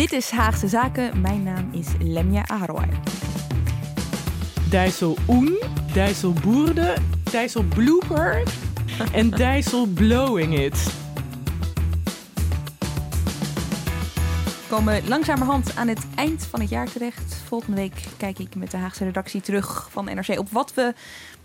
[0.00, 1.20] Dit is Haagse Zaken.
[1.20, 2.88] Mijn naam is Lemja Aharoy.
[4.70, 5.58] Dijssel Oen,
[5.92, 6.96] Dijssel Boerde,
[7.30, 8.42] Dijssel Blooper
[9.12, 10.84] en Dijssel Blowing It.
[14.44, 17.34] We komen langzamerhand aan het eind van het jaar terecht.
[17.34, 20.94] Volgende week kijk ik met de Haagse redactie terug van NRC op wat we,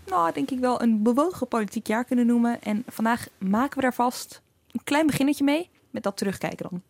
[0.06, 2.62] nou denk ik wel, een bewogen politiek jaar kunnen noemen.
[2.62, 4.42] En vandaag maken we daar vast
[4.72, 6.82] een klein beginnetje mee met dat terugkijken dan.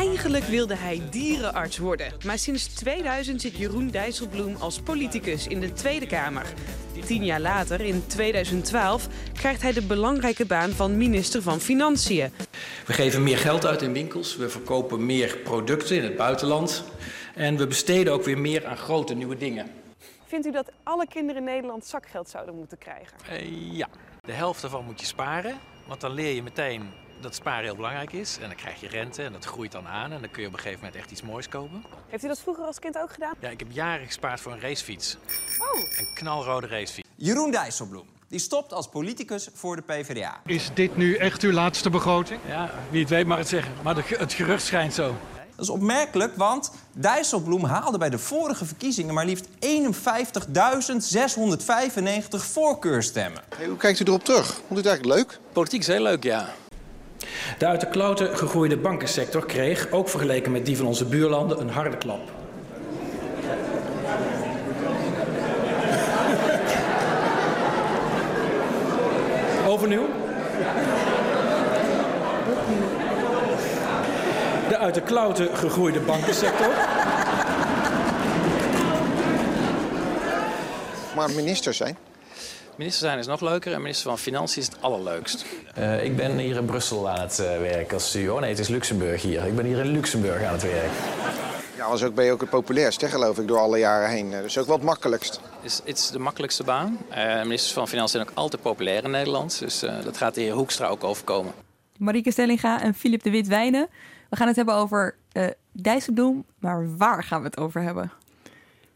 [0.00, 2.12] Eigenlijk wilde hij dierenarts worden.
[2.24, 6.46] Maar sinds 2000 zit Jeroen Dijsselbloem als politicus in de Tweede Kamer.
[7.04, 12.32] Tien jaar later, in 2012, krijgt hij de belangrijke baan van minister van Financiën.
[12.86, 16.84] We geven meer geld uit in winkels, we verkopen meer producten in het buitenland.
[17.34, 19.70] En we besteden ook weer meer aan grote nieuwe dingen.
[20.26, 23.16] Vindt u dat alle kinderen in Nederland zakgeld zouden moeten krijgen?
[23.30, 23.88] Uh, ja,
[24.20, 25.58] de helft daarvan moet je sparen.
[25.86, 26.90] Want dan leer je meteen
[27.22, 28.38] dat sparen heel belangrijk is.
[28.40, 30.12] En dan krijg je rente en dat groeit dan aan.
[30.12, 31.84] En dan kun je op een gegeven moment echt iets moois kopen.
[32.08, 33.34] Heeft u dat vroeger als kind ook gedaan?
[33.40, 35.16] Ja, ik heb jaren gespaard voor een racefiets.
[35.58, 35.98] Oh.
[35.98, 37.08] Een knalrode racefiets.
[37.16, 38.06] Jeroen Dijsselbloem.
[38.28, 40.40] Die stopt als politicus voor de PvdA.
[40.46, 42.40] Is dit nu echt uw laatste begroting?
[42.46, 43.72] Ja, wie het weet mag het zeggen.
[43.82, 45.14] Maar de, het gerucht schijnt zo.
[45.56, 49.50] Dat is opmerkelijk, want Dijsselbloem haalde bij de vorige verkiezingen maar liefst 51.695
[52.30, 53.42] voorkeurstemmen.
[53.56, 54.46] Hey, hoe kijkt u erop terug?
[54.46, 55.38] Vond u het eigenlijk leuk?
[55.52, 56.48] Politiek is heel leuk, ja.
[57.58, 61.70] De uit de klauwen gegroeide bankensector kreeg, ook vergeleken met die van onze buurlanden, een
[61.70, 62.20] harde klap.
[69.66, 70.06] Overnieuw.
[74.68, 76.72] De uit de klauwen gegroeide bankensector.
[81.14, 81.96] Maar minister zijn?
[82.80, 85.44] Minister zijn is nog leuker en minister van Financiën is het allerleukst.
[85.78, 88.38] Uh, ik ben hier in Brussel aan het uh, werken als studio.
[88.38, 89.46] Nee, het is Luxemburg hier.
[89.46, 90.90] Ik ben hier in Luxemburg aan het werk.
[91.76, 94.30] Ja, anders ook ben je ook het populairst, hè, geloof ik, door alle jaren heen.
[94.30, 95.40] Dus ook wel het makkelijkst.
[95.60, 96.98] Het is, is de makkelijkste baan.
[97.10, 99.58] Uh, ministers van Financiën zijn ook altijd populair in Nederland.
[99.58, 101.52] Dus dat gaat de heer Hoekstra ook overkomen.
[101.96, 103.88] Marieke Stellinga en Filip de Wit-Wijnen.
[104.30, 108.12] We gaan het hebben over uh, Dijsselbloem, maar waar gaan we het over hebben?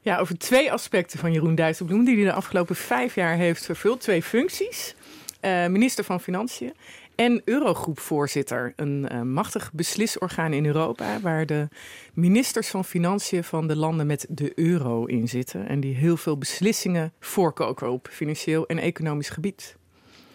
[0.05, 4.01] Ja, over twee aspecten van Jeroen Dijsselbloem die hij de afgelopen vijf jaar heeft vervuld.
[4.01, 4.95] Twee functies.
[5.41, 6.73] Uh, minister van Financiën
[7.15, 8.73] en Eurogroepvoorzitter.
[8.77, 11.69] Een uh, machtig beslisorgaan in Europa waar de
[12.13, 15.69] ministers van Financiën van de landen met de euro in zitten.
[15.69, 19.77] En die heel veel beslissingen voorkoken op financieel en economisch gebied.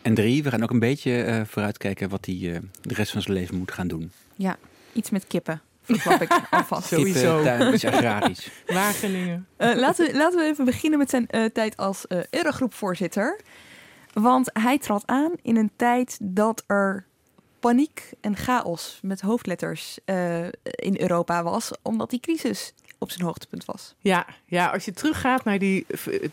[0.01, 3.37] En drie, we gaan ook een beetje uh, vooruitkijken wat hij de rest van zijn
[3.37, 4.11] leven moet gaan doen.
[4.35, 4.57] Ja,
[4.93, 5.61] iets met kippen
[5.97, 6.87] verklap ik alvast.
[6.87, 7.43] Sowieso.
[7.43, 8.49] Tuinisch, agrarisch.
[8.65, 9.47] Wageningen.
[9.57, 13.39] Uh, laten, we, laten we even beginnen met zijn uh, tijd als uh, Eurogroepvoorzitter.
[14.13, 17.05] Want hij trad aan in een tijd dat er
[17.59, 19.97] paniek en chaos met hoofdletters
[20.61, 23.95] in Europa was, omdat die crisis op zijn hoogtepunt was.
[23.99, 25.85] Ja, ja, als je teruggaat naar die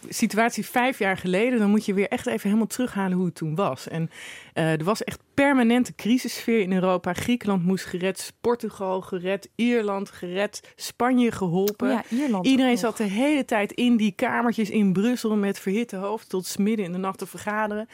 [0.09, 3.55] situatie vijf jaar geleden, dan moet je weer echt even helemaal terughalen hoe het toen
[3.55, 3.89] was.
[3.89, 4.11] En
[4.55, 7.13] uh, er was echt permanente crisissfeer in Europa.
[7.13, 11.89] Griekenland moest gered, Portugal gered, Ierland gered, Spanje geholpen.
[11.89, 16.29] Ja, Ierland Iedereen zat de hele tijd in die kamertjes in Brussel met verhitte hoofd
[16.29, 17.89] tot midden in de nacht te vergaderen.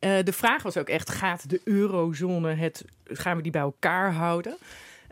[0.00, 4.12] Uh, de vraag was ook echt: gaat de eurozone het, gaan we die bij elkaar
[4.12, 4.56] houden?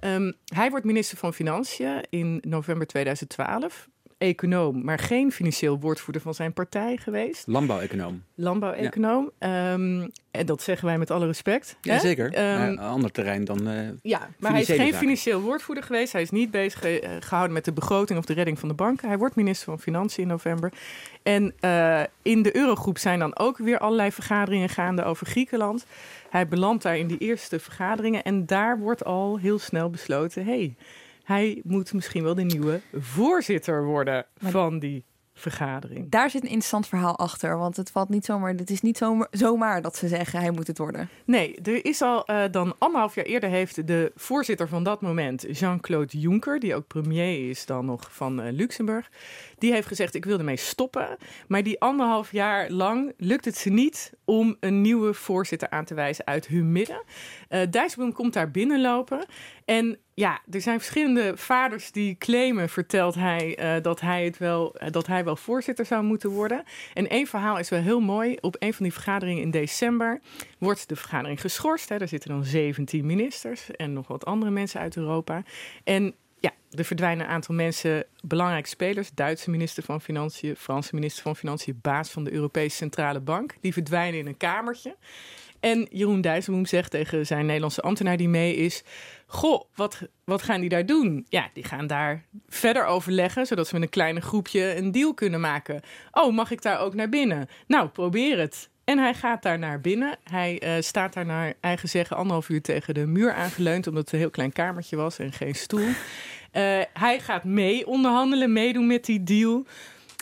[0.04, 3.88] Um, hij wordt minister van Financiën in november 2012.
[4.18, 7.46] Econoom, maar geen financieel woordvoerder van zijn partij geweest.
[7.46, 8.22] Landbouweconoom.
[8.34, 9.30] Landbouweconoom.
[9.38, 9.72] Ja.
[9.72, 11.76] Um, en dat zeggen wij met alle respect.
[11.80, 12.00] Ja, hè?
[12.00, 12.26] zeker.
[12.26, 13.68] Um, een ander terrein dan.
[13.68, 14.98] Uh, ja, maar hij is geen zaken.
[14.98, 16.12] financieel woordvoerder geweest.
[16.12, 19.08] Hij is niet bezig ge gehouden met de begroting of de redding van de banken.
[19.08, 20.72] Hij wordt minister van Financiën in november.
[21.22, 25.86] En uh, in de Eurogroep zijn dan ook weer allerlei vergaderingen gaande over Griekenland.
[26.34, 30.76] Hij belandt daar in die eerste vergaderingen en daar wordt al heel snel besloten: hey,
[31.24, 35.04] hij moet misschien wel de nieuwe voorzitter worden maar van die
[35.34, 36.10] vergadering.
[36.10, 38.54] Daar zit een interessant verhaal achter, want het valt niet zomaar.
[38.54, 41.08] Het is niet zomaar, zomaar dat ze zeggen hij moet het worden.
[41.24, 45.58] Nee, er is al uh, dan anderhalf jaar eerder heeft de voorzitter van dat moment,
[45.58, 49.10] Jean-Claude Juncker, die ook premier is dan nog van uh, Luxemburg,
[49.64, 51.16] die heeft gezegd ik wil ermee stoppen.
[51.48, 55.94] Maar die anderhalf jaar lang lukt het ze niet om een nieuwe voorzitter aan te
[55.94, 57.02] wijzen uit hun midden.
[57.48, 59.26] Uh, komt daar binnenlopen
[59.64, 64.76] en ja, er zijn verschillende vaders die claimen, vertelt hij, uh, dat, hij het wel,
[64.82, 66.62] uh, dat hij wel voorzitter zou moeten worden.
[66.94, 68.36] En één verhaal is wel heel mooi.
[68.40, 70.20] Op een van die vergaderingen in december
[70.58, 71.88] wordt de vergadering geschorst.
[71.88, 71.98] Hè.
[71.98, 75.42] Daar zitten dan 17 ministers en nog wat andere mensen uit Europa.
[75.84, 76.14] En
[76.76, 79.10] er verdwijnen een aantal mensen, belangrijke spelers.
[79.14, 83.54] Duitse minister van Financiën, Franse minister van Financiën, baas van de Europese Centrale Bank.
[83.60, 84.96] Die verdwijnen in een kamertje.
[85.60, 88.82] En Jeroen Dijsselbloem zegt tegen zijn Nederlandse ambtenaar die mee is...
[89.26, 91.26] Goh, wat, wat gaan die daar doen?
[91.28, 95.40] Ja, die gaan daar verder overleggen, zodat ze met een kleine groepje een deal kunnen
[95.40, 95.80] maken.
[96.12, 97.48] Oh, mag ik daar ook naar binnen?
[97.66, 98.68] Nou, probeer het.
[98.84, 100.16] En hij gaat daar naar binnen.
[100.24, 104.12] Hij uh, staat daar naar eigen zeggen anderhalf uur tegen de muur aangeleund, omdat het
[104.12, 105.88] een heel klein kamertje was en geen stoel.
[106.56, 109.64] Uh, hij gaat mee onderhandelen, meedoen met die deal.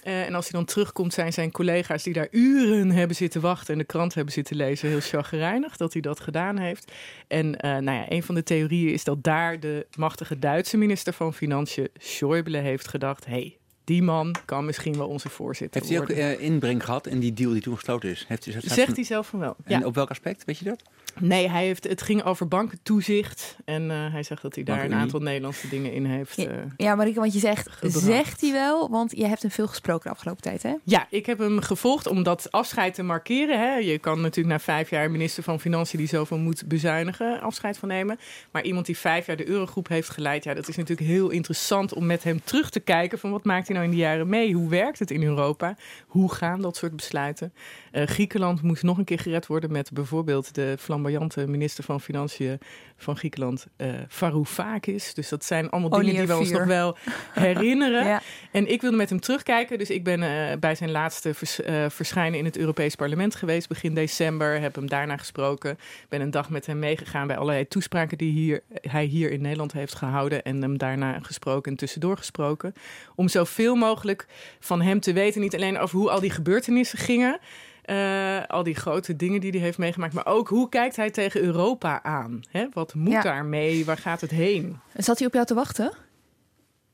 [0.07, 3.73] Uh, en als hij dan terugkomt, zijn zijn collega's die daar uren hebben zitten wachten
[3.73, 6.93] en de krant hebben zitten lezen, heel chagrijnig dat hij dat gedaan heeft.
[7.29, 11.13] En uh, nou ja, een van de theorieën is dat daar de machtige Duitse minister
[11.13, 16.03] van Financiën, Schäuble, heeft gedacht: hey, die man kan misschien wel onze voorzitter Heeft hij
[16.03, 18.25] ook uh, inbreng gehad in die deal die toen gesloten is?
[18.29, 19.57] Heeft hij, Zegt hij zelf van wel.
[19.65, 19.87] En ja.
[19.87, 20.83] op welk aspect, weet je dat?
[21.21, 23.57] Nee, hij heeft, het ging over bankentoezicht.
[23.65, 26.39] En uh, hij zegt dat hij daar een aantal Nederlandse dingen in heeft.
[26.39, 28.05] Uh, ja, ja, Marieke, want je zegt, gebracht.
[28.05, 28.91] zegt hij wel?
[28.91, 30.75] Want je hebt hem veel gesproken de afgelopen tijd, hè?
[30.85, 33.59] Ja, ik heb hem gevolgd om dat afscheid te markeren.
[33.59, 33.75] Hè.
[33.75, 37.89] Je kan natuurlijk na vijf jaar minister van Financiën die zoveel moet bezuinigen afscheid van
[37.89, 38.19] nemen.
[38.51, 41.95] Maar iemand die vijf jaar de Eurogroep heeft geleid, ja, dat is natuurlijk heel interessant
[41.95, 44.55] om met hem terug te kijken van wat maakt hij nou in die jaren mee?
[44.55, 45.77] Hoe werkt het in Europa?
[46.07, 47.53] Hoe gaan dat soort besluiten?
[47.93, 52.59] Uh, Griekenland moest nog een keer gered worden met bijvoorbeeld de flamboyante minister van Financiën
[52.97, 55.15] van Griekenland, uh, Varoufakis.
[55.15, 56.13] Dus dat zijn allemaal Olivier.
[56.13, 56.97] dingen die we ons nog wel
[57.49, 58.05] herinneren.
[58.05, 58.23] ja.
[58.53, 59.79] En ik wilde met hem terugkijken.
[59.79, 63.95] Dus ik ben uh, bij zijn laatste vers, verschijnen in het Europees Parlement geweest begin
[63.95, 64.61] december.
[64.61, 65.79] Heb hem daarna gesproken.
[66.09, 69.73] Ben een dag met hem meegegaan bij allerlei toespraken die hier, hij hier in Nederland
[69.73, 70.43] heeft gehouden.
[70.43, 72.75] En hem daarna gesproken en tussendoor gesproken.
[73.15, 74.27] Om zoveel mogelijk
[74.61, 75.41] van hem te weten.
[75.41, 77.41] Niet alleen over hoe al die gebeurtenissen gingen.
[77.87, 80.15] Uh, al die grote dingen die hij heeft meegemaakt.
[80.15, 82.41] Maar ook hoe kijkt hij tegen Europa aan?
[82.51, 82.67] Hè?
[82.73, 83.23] Wat moet Ja.
[83.23, 83.85] daarmee?
[83.85, 84.79] Waar gaat het heen?
[84.93, 85.93] En zat hij op jou te wachten?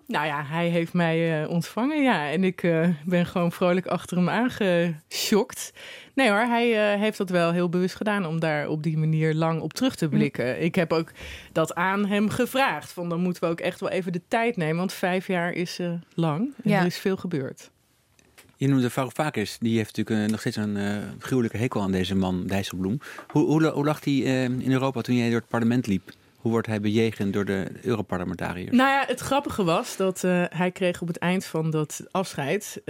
[0.07, 2.31] Nou ja, hij heeft mij uh, ontvangen, ja.
[2.31, 5.73] En ik uh, ben gewoon vrolijk achter hem aangeschokt.
[6.15, 9.35] Nee hoor, hij uh, heeft dat wel heel bewust gedaan om daar op die manier
[9.35, 10.47] lang op terug te blikken.
[10.57, 10.63] Mm.
[10.63, 11.13] Ik heb ook
[11.53, 12.93] dat aan hem gevraagd.
[12.93, 15.81] Van dan moeten we ook echt wel even de tijd nemen, want vijf jaar is
[16.15, 16.81] lang en Ja.
[16.81, 17.71] er is veel gebeurd.
[18.61, 22.15] Je noemde Varoufakis, die heeft natuurlijk uh, nog steeds een uh, gruwelijke hekel aan deze
[22.15, 23.01] man, Dijsselbloem.
[23.29, 26.11] Hoe, hoe, hoe lag hij uh, in Europa toen jij door het parlement liep?
[26.37, 28.77] Hoe wordt hij bejegend door de Europarlementariërs?
[28.77, 32.81] Nou ja, het grappige was dat hij kreeg op het eind van dat afscheid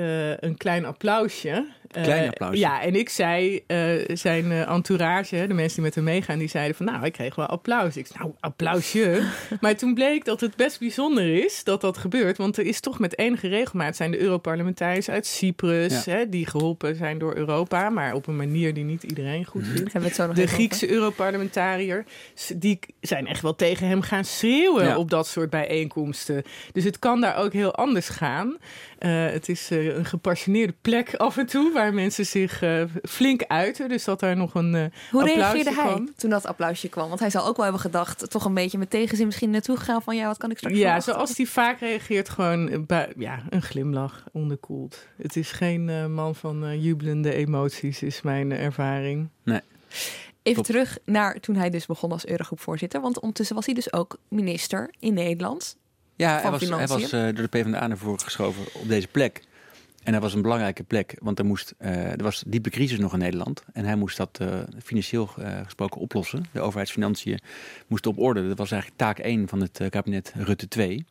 [0.40, 1.66] een klein applausje.
[1.90, 2.58] Klein applausje.
[2.58, 6.76] ja, en ik zei, uh, zijn entourage, de mensen die met hem meegaan, die zeiden
[6.76, 7.96] van nou, ik kreeg wel applaus.
[7.96, 9.22] Ik zei, nou, applausje.
[9.60, 12.36] maar toen bleek dat het best bijzonder is dat dat gebeurt.
[12.36, 16.12] Want er is toch met enige regelmaat zijn de Europarlementariërs uit Cyprus, Ja.
[16.12, 19.78] hè, die geholpen zijn door Europa, maar op een manier die niet iedereen goed vindt.
[19.92, 22.04] Hebben we het zo nog De Griekse Europarlementariër,
[22.56, 24.96] die zijn echt wel tegen hem gaan schreeuwen Ja.
[24.98, 26.42] op dat soort bijeenkomsten.
[26.72, 28.56] Dus het kan daar ook heel anders gaan.
[29.00, 33.42] Uh, het is uh, een gepassioneerde plek af en toe waar mensen zich uh, flink
[33.46, 33.88] uiten.
[33.88, 34.80] Dus dat daar nog een uh,
[35.10, 36.14] Hoe applausje reageerde hij kwam.
[36.16, 37.08] toen dat applausje kwam?
[37.08, 40.02] Want hij zal ook wel hebben gedacht, toch een beetje met tegenzin misschien naartoe gegaan
[40.02, 41.12] van ja, wat kan ik straks Ja, verwachten?
[41.14, 45.06] zoals hij vaak reageert, gewoon uh, bui- ja, een glimlach, onderkoeld.
[45.16, 49.28] Het is geen uh, man van uh, jubelende emoties, is mijn ervaring.
[49.44, 49.60] Nee.
[50.42, 50.72] Even Top.
[50.72, 53.00] terug naar toen hij dus begon als Eurogroepvoorzitter.
[53.00, 55.76] Want ondertussen was hij dus ook minister in Nederland.
[56.16, 57.00] Ja, Van hij was, hij Financiën.
[57.00, 59.42] was uh, door de PvdA naar voren geschoven op deze plek.
[60.02, 63.12] En dat was een belangrijke plek, want er, moest, uh, er was diepe crisis nog
[63.12, 63.64] in Nederland.
[63.72, 64.48] En hij moest dat uh,
[64.82, 66.44] financieel uh, gesproken oplossen.
[66.52, 67.40] De overheidsfinanciën
[67.86, 68.48] moesten op orde.
[68.48, 71.04] Dat was eigenlijk taak 1 van het kabinet Rutte 2.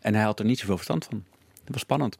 [0.00, 1.24] En hij had er niet zoveel verstand van.
[1.64, 2.18] Dat was spannend.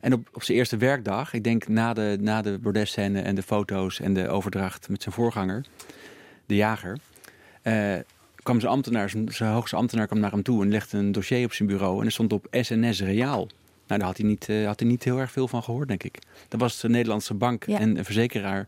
[0.00, 3.42] En op, op zijn eerste werkdag, ik denk na de, na de bordesscène en de
[3.42, 5.64] foto's en de overdracht met zijn voorganger,
[6.46, 6.98] de jager,
[8.42, 11.44] kwam zijn ambtenaar, zijn, zijn hoogste ambtenaar kwam naar hem toe en legde een dossier
[11.44, 13.48] op zijn bureau en er stond op SNS Reaal.
[13.92, 16.02] Nou, daar had hij, niet, uh, had hij niet heel erg veel van gehoord, denk
[16.02, 16.18] ik.
[16.48, 17.78] Dat was de Nederlandse bank Ja.
[17.78, 18.66] en een verzekeraar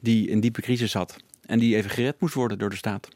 [0.00, 1.16] die een diepe crisis had.
[1.46, 3.02] En die even gered moest worden door de staat.
[3.02, 3.10] Dat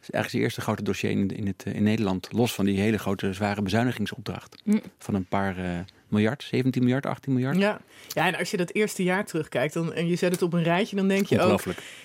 [0.00, 2.28] is eigenlijk zijn eerste grote dossier in, in, het, uh, in Nederland.
[2.32, 4.62] Los van die hele grote, zware bezuinigingsopdracht.
[4.64, 4.80] Mm.
[4.98, 5.78] Van een paar uh,
[6.10, 7.56] miljard, 17 miljard, 18 miljard.
[7.56, 7.80] Ja.
[8.08, 10.62] ja, en als je dat eerste jaar terugkijkt dan, en je zet het op een
[10.62, 11.62] rijtje, dan denk je ook...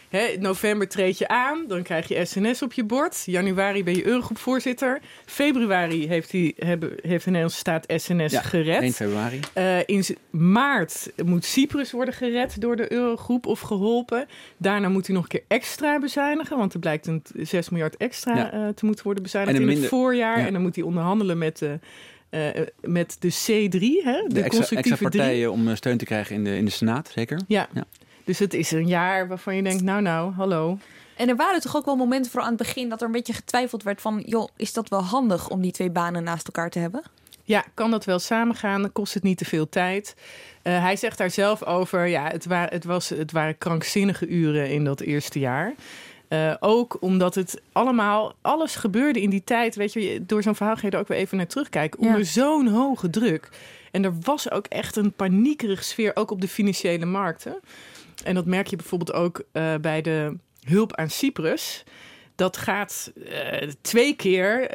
[0.10, 3.24] Hè, november treed je aan, dan krijg je SNS op je bord.
[3.26, 5.00] Januari ben je Eurogroepvoorzitter.
[5.26, 8.82] Februari heeft, die, hebben, heeft de Nederlandse staat SNS Ja, gered.
[8.82, 9.40] 1 februari.
[9.54, 14.26] Eh, in maart moet Cyprus worden gered door de Eurogroep of geholpen.
[14.58, 17.98] Daarna moet hij nog een keer extra bezuinigen, want er blijkt een t- 6 miljard
[17.98, 18.52] extra Ja.
[18.52, 20.40] eh, te moeten worden bezuinigd in het voorjaar.
[20.40, 20.46] ja.
[20.46, 21.80] En dan moet hij onderhandelen met de,
[22.34, 25.10] eh, eh, met de C3, hè, de, De extra, extra constructieve drie.
[25.10, 27.42] partijen om eh, steun te krijgen in de, in de Senaat, zeker?
[27.48, 27.68] Ja.
[27.74, 27.86] Ja.
[28.24, 30.78] Dus het is een jaar waarvan je denkt, nou nou, hallo.
[31.16, 33.34] En er waren toch ook wel momenten vooral aan het begin dat er een beetje
[33.34, 36.80] getwijfeld werd van, joh, is dat wel handig om die twee banen naast elkaar te
[36.80, 37.04] hebben?
[37.44, 38.82] Ja, kan dat wel samengaan?
[38.82, 40.16] Dan kost het niet te veel tijd.
[40.62, 44.70] Eh, hij zegt daar zelf over, ja, het, wa het, was, het waren krankzinnige uren
[44.70, 45.74] in dat eerste jaar.
[46.34, 49.76] Eh, ook omdat het allemaal, alles gebeurde in die tijd.
[49.76, 52.04] Weet je, door zo'n verhaal ga je er ook weer even naar terugkijken.
[52.04, 52.08] Ja.
[52.08, 53.50] Onder zo'n hoge druk.
[53.92, 57.60] En er was ook echt een paniekerige sfeer, ook op de financiële markten.
[58.24, 61.84] En dat merk je bijvoorbeeld ook eh, bij de hulp aan Cyprus.
[62.36, 64.70] Dat gaat eh, twee keer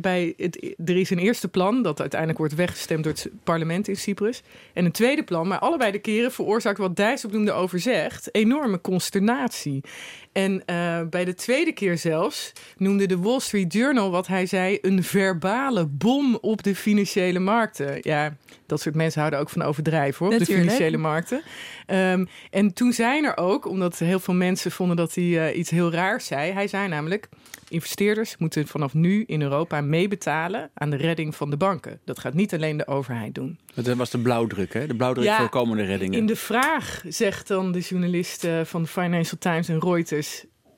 [0.00, 0.74] bij het.
[0.84, 4.42] Er is een eerste plan dat uiteindelijk wordt weggestemd door het parlement in Cyprus.
[4.72, 9.82] En een tweede plan, maar allebei de keren veroorzaakt wat Dijsselbloem erover zegt: enorme consternatie.
[10.32, 14.78] En eh, bij de tweede keer zelfs noemde de Wall Street Journal wat hij zei
[14.82, 17.98] een verbale bom op de financiële markten.
[18.00, 21.42] Ja, dat soort mensen houden ook van overdrijven hoor, op de financiële markten.
[21.86, 25.70] Ehm, en toen zijn er ook, omdat heel veel mensen vonden dat hij eh, iets
[25.70, 26.52] heel raars zei.
[26.52, 27.28] Hij zei namelijk,
[27.68, 32.00] investeerders moeten vanaf nu in Europa meebetalen aan de redding van de banken.
[32.04, 33.58] Dat gaat niet alleen de overheid doen.
[33.74, 34.86] Dat was de blauwdruk, hè?
[34.86, 36.18] De blauwdruk Ja, voor komende reddingen.
[36.18, 40.19] In de vraag zegt dan de journalist eh, van Financial Times en Reuters...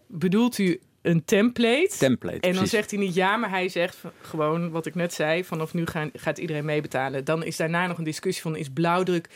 [0.09, 1.95] bedoelt u een template?
[1.99, 2.71] Template, En dan precies.
[2.71, 5.45] zegt hij niet ja, maar hij zegt gewoon wat ik net zei...
[5.45, 7.25] vanaf nu gaan, gaat iedereen meebetalen.
[7.25, 9.29] Dan is daarna nog een discussie van is blauwdruk...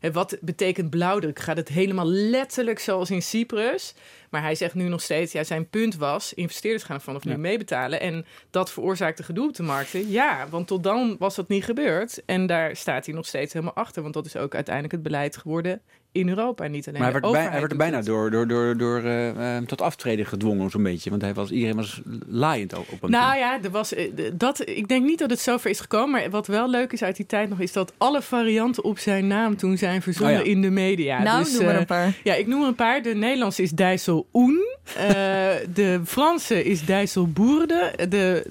[0.00, 1.38] hè, Wat betekent blauwdruk?
[1.38, 3.94] Gaat het helemaal letterlijk zoals in Cyprus?
[4.30, 6.34] Maar hij zegt nu nog steeds, ja, zijn punt was...
[6.34, 7.36] investeerders gaan vanaf nu Ja.
[7.38, 8.00] meebetalen.
[8.00, 10.10] En dat veroorzaakte gedoe op de markten.
[10.10, 12.22] Ja, want tot dan was dat niet gebeurd.
[12.26, 14.02] En daar staat hij nog steeds helemaal achter.
[14.02, 15.80] Want dat is ook uiteindelijk het beleid geworden
[16.14, 16.64] in Europa.
[16.64, 18.06] En niet alleen Maar hij de werd, bij, hij overheid werd er bijna het.
[18.06, 21.10] door, door, door, door, eh, eh, tot aftreden gedwongen, zo'n beetje.
[21.10, 23.10] Want hij was, iedereen was laaiend op op hem.
[23.10, 26.10] Nou ja, er was, eh, dat, ik denk niet dat het zover is gekomen.
[26.10, 27.60] Maar wat wel leuk is uit die tijd nog...
[27.60, 30.50] is dat alle varianten op zijn naam toen zijn verzonnen Oh ja.
[30.52, 31.22] in de media.
[31.22, 32.12] nou, Dus, noem maar een paar.
[32.24, 33.02] Ja, ik noem er een paar.
[33.02, 34.62] De Nederlandse is Dijssel-Oen.
[34.96, 35.10] Eh,
[35.74, 37.92] de Franse is Dijssel-Boerde.
[38.08, 38.44] De,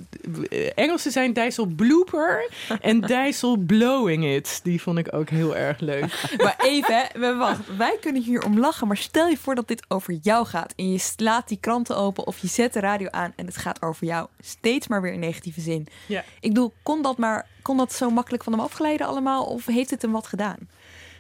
[0.47, 2.49] de Engelse zijn Dijssel-Blooper.
[2.81, 4.59] En Dijssel-Blowing It.
[4.63, 6.29] Die vond ik ook heel erg leuk.
[6.37, 9.67] Maar even, hè, we- wacht, wij kunnen hier om lachen, maar stel je voor dat
[9.67, 10.73] dit over jou gaat.
[10.75, 13.81] En je slaat die kranten open of je zet de radio aan en het gaat
[13.81, 14.27] over jou.
[14.39, 15.87] Steeds maar weer in negatieve zin.
[16.07, 16.23] Ja.
[16.39, 19.45] Ik bedoel, kon dat, maar, kon dat zo makkelijk van hem afgeleiden allemaal?
[19.45, 20.57] Of heeft het hem wat gedaan?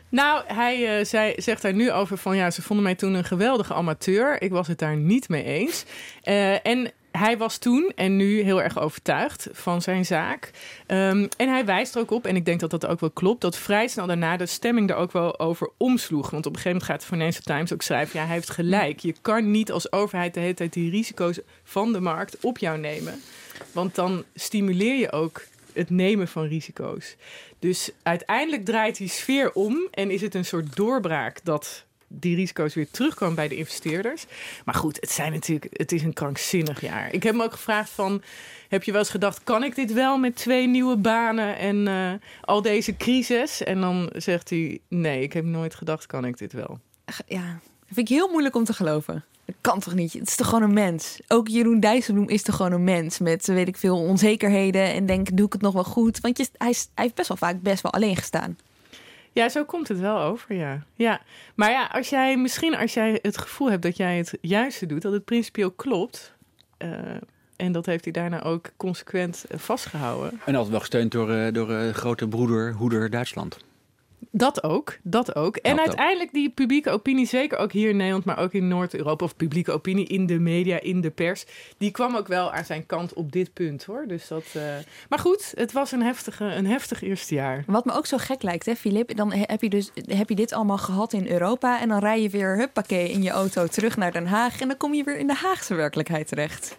[0.09, 3.23] Nou, hij eh, zei, zegt daar nu over van ja, ze vonden mij toen een
[3.23, 4.41] geweldige amateur.
[4.41, 5.85] Ik was het daar niet mee eens.
[6.21, 10.51] Eh, en hij was toen en nu heel erg overtuigd van zijn zaak.
[10.87, 13.41] Ehm, en hij wijst er ook op, en ik denk dat dat ook wel klopt,
[13.41, 16.29] dat vrij snel daarna de stemming er ook wel over omsloeg.
[16.29, 18.99] Want op een gegeven moment gaat de Financial Times ook schrijven: ja, hij heeft gelijk.
[18.99, 22.79] Je kan niet als overheid de hele tijd die risico's van de markt op jou
[22.79, 23.21] nemen.
[23.71, 25.41] Want dan stimuleer je ook
[25.73, 27.15] het nemen van risico's.
[27.59, 31.85] Dus uiteindelijk draait die sfeer om en is het een soort doorbraak dat
[32.19, 34.25] die risico's weer terugkomen bij de investeerders.
[34.65, 37.13] Maar goed, het, zijn natuurlijk, het is een krankzinnig jaar.
[37.13, 38.21] Ik heb hem ook gevraagd van,
[38.69, 39.43] heb je wel eens gedacht...
[39.43, 43.63] kan ik dit wel met twee nieuwe banen en eh, al deze crisis?
[43.63, 46.79] En dan zegt hij, nee, ik heb nooit gedacht, kan ik dit wel?
[47.27, 49.23] Ja, vind ik heel moeilijk om te geloven.
[49.45, 50.13] Dat kan toch niet?
[50.13, 51.19] Het is toch gewoon een mens?
[51.27, 55.37] Ook Jeroen Dijsselbloem is toch gewoon een mens met, weet ik veel, onzekerheden en denk,
[55.37, 56.19] doe ik het nog wel goed?
[56.19, 58.57] Want hij, hij heeft best wel vaak best wel alleen gestaan.
[59.33, 60.83] Ja, zo komt het wel over, ja.
[60.95, 61.21] ja.
[61.55, 65.01] Maar ja, als jij, misschien als jij het gevoel hebt dat jij het juiste doet...
[65.01, 66.33] dat het principieel klopt...
[66.77, 66.89] eh,
[67.55, 70.39] en dat heeft hij daarna ook consequent eh, vastgehouden.
[70.45, 73.57] En altijd wel gesteund door, eh, door grote broeder, hoeder Duitsland.
[74.31, 75.55] Dat ook, dat ook.
[75.57, 75.79] En ook.
[75.79, 79.71] uiteindelijk die publieke opinie, zeker ook hier in Nederland, maar ook in Noord-Europa, of publieke
[79.71, 81.45] opinie in de media, in de pers,
[81.77, 84.07] die kwam ook wel aan zijn kant op dit punt hoor.
[84.07, 84.61] Dus dat, eh,
[85.09, 87.63] Maar goed, het was een, heftige, een heftig eerste jaar.
[87.67, 90.35] Wat me ook zo gek lijkt, hè, Filip, dan he- heb je dus heb je
[90.35, 93.97] dit allemaal gehad in Europa en dan rij je weer huppakee in je auto terug
[93.97, 96.77] naar Den Haag en dan kom je weer in de Haagse werkelijkheid terecht.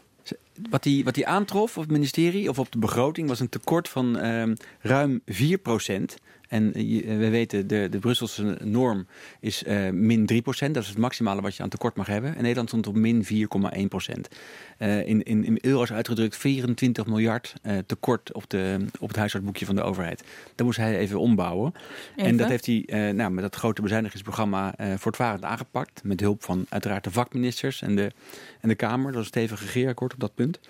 [0.70, 3.88] Wat hij, wat hij aantrof op het ministerie of op de begroting was een tekort
[3.88, 6.16] van ehm, ruim 4 procent.
[6.54, 6.72] En
[7.18, 9.06] we weten, de, de Brusselse norm
[9.40, 12.36] is min 3% Dat is het maximale wat je aan tekort mag hebben.
[12.36, 14.28] En Nederland stond op min 4,1 procent.
[14.78, 17.54] in, in, in euro's uitgedrukt 24 miljard
[17.86, 20.24] tekort op, de, op het huishoudboekje van de overheid.
[20.54, 21.74] Dat moest hij even ombouwen.
[22.16, 26.04] En dat heeft hij nou, met dat grote bezuinigingsprogramma voortvarend aangepakt.
[26.04, 28.12] Met hulp van uiteraard de vakministers en de,
[28.60, 29.06] en de Kamer.
[29.06, 30.60] Dat was een stevig regeerakkoord op dat punt.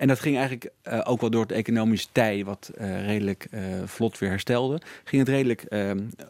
[0.00, 3.60] En dat ging eigenlijk uh, ook wel door het economisch tij, wat uh, redelijk uh,
[3.84, 5.64] vlot weer herstelde, ging het redelijk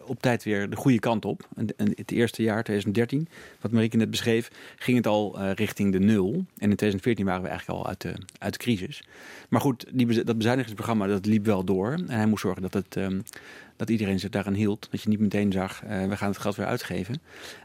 [0.05, 1.49] op tijd weer de goede kant op.
[1.77, 3.29] Het eerste jaar, 2013,
[3.61, 6.33] wat Marieke net beschreef, ging het al richting de nul.
[6.33, 9.05] En in 2014 waren we eigenlijk al uit de, uit de crisis.
[9.49, 11.93] Maar goed, die, dat bezuinigingsprogramma dat liep wel door.
[11.93, 13.23] En hij moest zorgen dat het um,
[13.81, 14.89] dat iedereen zich daaraan hield.
[14.91, 17.15] Dat je niet meteen zag, uh, we gaan het geld weer uitgeven.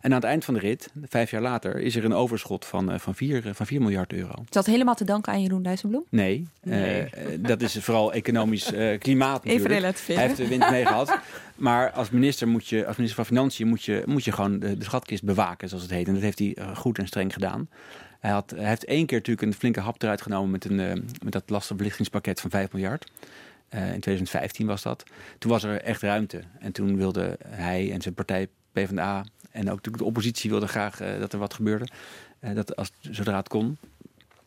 [0.01, 2.91] En aan het eind van de rit, vijf jaar later, is er een overschot van,
[2.91, 4.33] uh, van, 4, van 4 miljard euro.
[4.41, 6.03] Is dat helemaal te danken aan Jeroen Dijsselbloem?
[6.09, 7.07] Nee, nee.
[7.39, 9.65] dat is vooral economisch klimaat natuurlijk.
[9.65, 10.05] Even relatief.
[10.05, 11.19] Hij heeft de wind mee gehad.
[11.55, 14.77] Maar als minister, moet je, als minister van Financiën moet je, moet je gewoon de,
[14.77, 16.07] de schatkist bewaken, zoals het heet.
[16.07, 17.69] En dat heeft hij goed en streng gedaan.
[18.19, 21.33] Hij, had, hij heeft één keer natuurlijk een flinke hap eruit genomen met, een, met
[21.33, 23.11] dat lastenverlichtingspakket van 5 miljard.
[23.73, 25.03] Uh, in 2015 was dat.
[25.37, 26.41] Toen was er echt ruimte.
[26.59, 31.19] En toen wilde hij en zijn partij PvdA en ook de oppositie wilde graag uh,
[31.19, 31.87] dat er wat gebeurde.
[32.39, 33.77] Uh, dat als, zodra het kon.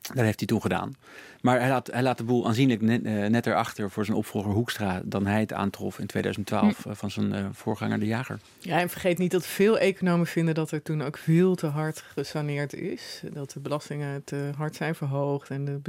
[0.01, 0.95] Dat heeft hij toen gedaan.
[1.41, 4.53] Maar hij laat, hij laat de boel aanzienlijk net, uh, netter achter voor zijn opvolger
[4.53, 6.93] Hoekstra dan hij het aantrof in 2012 hm.
[6.93, 8.39] van zijn voorganger De Jager.
[8.59, 12.05] Ja, en vergeet niet dat veel economen vinden dat er toen ook veel te hard
[12.15, 13.23] gesaneerd is.
[13.33, 15.81] Dat de belastingen te hard zijn verhoogd en de,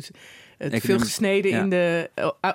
[0.59, 1.61] het veel gesneden ja.
[1.61, 2.09] in de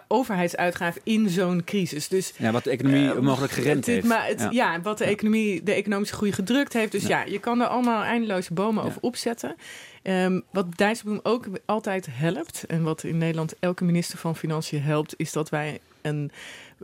[0.08, 2.08] overheidsuitgaven in zo'n crisis.
[2.08, 4.06] Dus, ja, wat de economie mogelijk gerend heeft.
[4.06, 4.48] Maar het, ja.
[4.50, 4.80] ja.
[4.80, 6.92] wat de, economie, de economische groei gedrukt heeft.
[6.92, 9.56] Dus ja, je kan er allemaal eindeloze bomen over opzetten.
[10.02, 15.14] Um, wat Dijsselbloem ook altijd helpt, en wat in Nederland elke minister van Financiën helpt,
[15.16, 16.30] is dat wij een,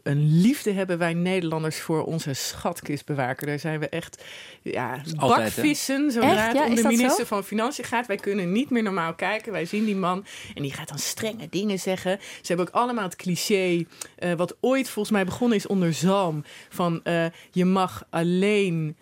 [0.02, 3.46] een liefde hebben, wij Nederlanders, voor onze schatkist bewaken.
[3.46, 4.24] Daar zijn we echt
[4.62, 8.06] ja, bakvissen, zodra het om de minister van Financiën gaat.
[8.06, 9.52] Wij kunnen niet meer normaal kijken.
[9.52, 12.18] Wij zien die man en die gaat dan strenge dingen zeggen.
[12.20, 13.84] Ze hebben ook allemaal het cliché,
[14.18, 18.96] uh, wat ooit volgens mij begonnen is onder Zalm, van uh, je mag alleen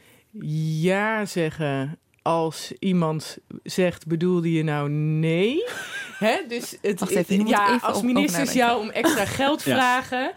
[0.71, 5.65] ja zeggen als iemand zegt, bedoelde je nou nee?
[6.19, 6.37] Hè?
[6.49, 10.33] Dus het, even, ja, als ministers jou om extra geld vragen,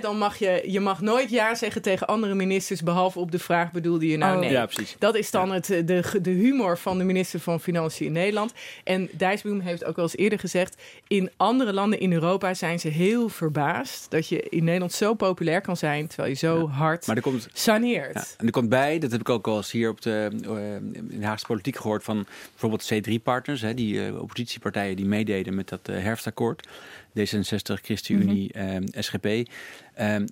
[0.00, 3.72] dan mag je, je mag nooit ja zeggen tegen andere ministers, behalve op de vraag
[3.72, 4.40] bedoelde je nou oh.
[4.40, 4.50] nee.
[4.50, 4.96] Ja, precies.
[4.98, 8.52] Dat is dan het, de, de humor van de minister van Financiën in Nederland.
[8.84, 12.88] En Dijsselbloem heeft ook wel eens eerder gezegd, in andere landen in Europa zijn ze
[12.88, 17.16] heel verbaasd dat je in Nederland zo populair kan zijn, terwijl je zo hard maar
[17.16, 18.34] er komt, saneert.
[18.38, 20.74] en er komt bij, dat heb ik ook al eens hier op de, uh,
[21.14, 26.02] in Haagse politiek gehoord, van bijvoorbeeld C3-partners, die uh, oppositiepartijen die meededen met dat uh,
[26.02, 26.68] herfstakkoord.
[27.18, 28.86] D66, ChristenUnie, mm -hmm.
[28.92, 29.48] SGP.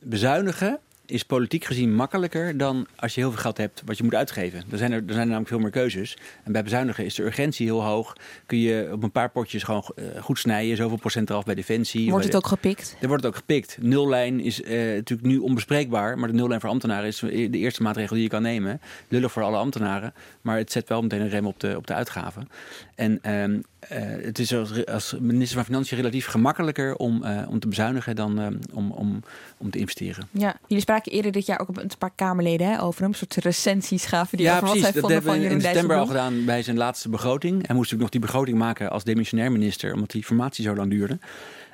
[0.03, 0.81] bezuinigen
[1.11, 4.63] is politiek gezien makkelijker dan als je heel veel geld hebt wat je moet uitgeven.
[4.71, 6.17] Er zijn er, er zijn er namelijk veel meer keuzes.
[6.45, 8.17] En bij bezuinigen is de urgentie heel hoog.
[8.47, 10.77] Kun je op een paar potjes gewoon uh, goed snijden.
[10.77, 12.11] Zoveel procent eraf bij Defensie.
[12.11, 12.97] Wordt het ook gepikt?
[13.01, 13.79] Er wordt het ook gepikt.
[13.81, 16.19] Nullijn is uh, natuurlijk nu onbespreekbaar.
[16.19, 18.81] Maar de nullijn voor ambtenaren is de eerste maatregel die je kan nemen.
[19.09, 20.15] Lullig voor alle ambtenaren.
[20.41, 22.49] Maar het zet wel meteen een rem op de, op de uitgaven.
[22.95, 27.59] En um, uh, het is als, als, minister van Financiën relatief gemakkelijker om, uh, om
[27.59, 29.23] te bezuinigen dan uh, om, om,
[29.57, 30.29] om te investeren.
[30.31, 33.11] Ja, jullie spraken eerder dit jaar ook een paar Kamerleden hè, over hem.
[33.11, 34.83] Een soort recensies gaven die ja, over precies.
[34.83, 37.67] wat zij dat vonden hebben van we in september al gedaan bij zijn laatste begroting.
[37.67, 40.91] Hij moest natuurlijk nog die begroting maken als demissionair minister, omdat die formatie zo lang
[40.91, 41.19] duurde.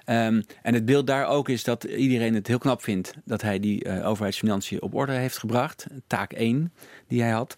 [0.07, 3.61] Um, en het beeld daar ook is dat iedereen het heel knap vindt dat hij
[3.61, 5.87] die uh, overheidsfinanciën op orde heeft gebracht.
[6.07, 6.72] Taak 1
[7.09, 7.57] die hij had.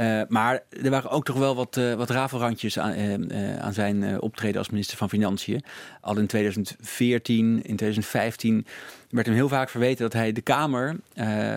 [0.00, 4.20] Uh, maar er waren ook toch wel wat, uh, wat rafelrandjes aan, uh, aan zijn
[4.20, 5.62] optreden als minister van Financiën.
[6.00, 8.66] Al in 2014, in 2015
[9.10, 10.96] werd hem heel vaak verweten dat hij de Kamer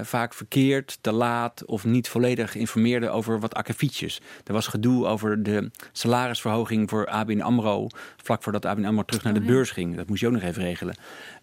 [0.02, 4.22] vaak verkeerd, te laat of niet volledig informeerde over wat akkefietjes.
[4.44, 7.88] Er was gedoe over de salarisverhoging voor ABN AMRO,
[8.18, 9.96] vlak voordat ABN AMRO terug naar de beurs ging.
[9.96, 10.96] Dat moest je ook nog even regelen.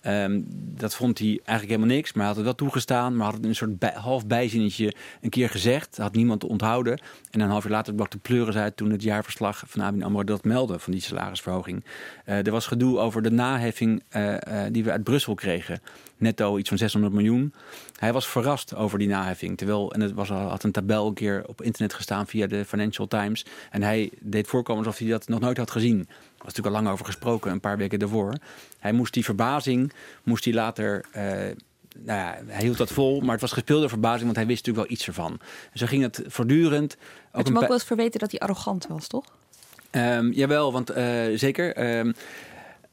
[0.07, 0.45] Um,
[0.77, 3.17] dat vond hij eigenlijk helemaal niks, maar hij had het wel toegestaan.
[3.17, 5.97] Maar had het in een soort bij, half bijzinnetje een keer gezegd.
[5.97, 7.01] Had niemand onthouden.
[7.31, 10.25] En een half jaar later brak de pleuris uit toen het jaarverslag van ABN AMRO
[10.25, 11.85] dat meldde van die salarisverhoging.
[12.27, 14.37] Uh, er was gedoe over de naheffing uh,
[14.71, 15.81] die we uit Brussel kregen.
[16.17, 17.55] Netto iets van 600 miljoen.
[17.99, 19.57] Hij was verrast over die naheffing.
[19.57, 23.09] Terwijl, en het was, had een tabel een keer op internet gestaan via de Financial
[23.09, 23.47] Times.
[23.71, 25.99] En hij deed voorkomen alsof hij dat nog nooit had gezien.
[25.99, 28.35] Er was natuurlijk al lang over gesproken, een paar weken daarvoor.
[28.79, 31.05] Hij moest die verbazing, moest hij later...
[31.17, 31.23] Uh,
[32.03, 34.87] nou ja, hij hield dat vol, maar het was gespeelde verbazing, want hij wist natuurlijk
[34.87, 35.33] wel iets ervan.
[35.73, 36.97] En zo ging het voortdurend.
[37.33, 39.25] Ook mag ook wel eens verweten dat hij arrogant was, toch?
[39.91, 41.99] Um, jawel, want uh, zeker.
[41.99, 42.15] Um,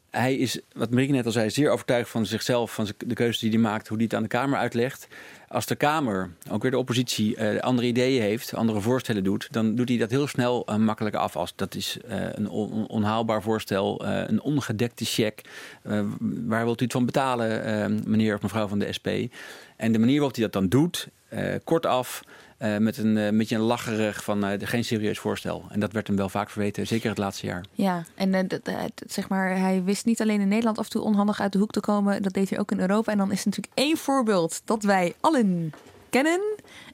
[0.10, 3.50] hij is, wat Marieke net al zei, zeer overtuigd van zichzelf, van de keuzes die
[3.50, 5.08] hij maakt, hoe hij het aan de Kamer uitlegt.
[5.48, 9.76] Als de Kamer, ook weer de oppositie, uh, andere ideeën heeft, andere voorstellen doet, dan
[9.76, 11.36] doet hij dat heel snel uh, makkelijk af.
[11.36, 15.44] Als dat is uh, een on onhaalbaar voorstel, een ongedekte cheque.
[16.48, 19.08] waar wilt u het van betalen, meneer of mevrouw van de SP?
[19.78, 21.08] En de manier waarop hij dat dan doet,
[21.64, 22.24] kortaf.
[22.60, 25.66] Uh, met een uh, beetje een lacherig van uh, geen serieus voorstel.
[25.70, 27.66] En dat werd hem wel vaak verweten, zeker het laatste jaar.
[27.72, 28.48] Ja, en
[29.08, 31.72] zeg maar, hij wist niet alleen in Nederland af en toe onhandig uit de hoek
[31.72, 32.22] te komen.
[32.22, 33.12] Dat deed hij ook in Europa.
[33.12, 35.74] En dan is er natuurlijk één voorbeeld dat wij allen
[36.10, 36.42] kennen.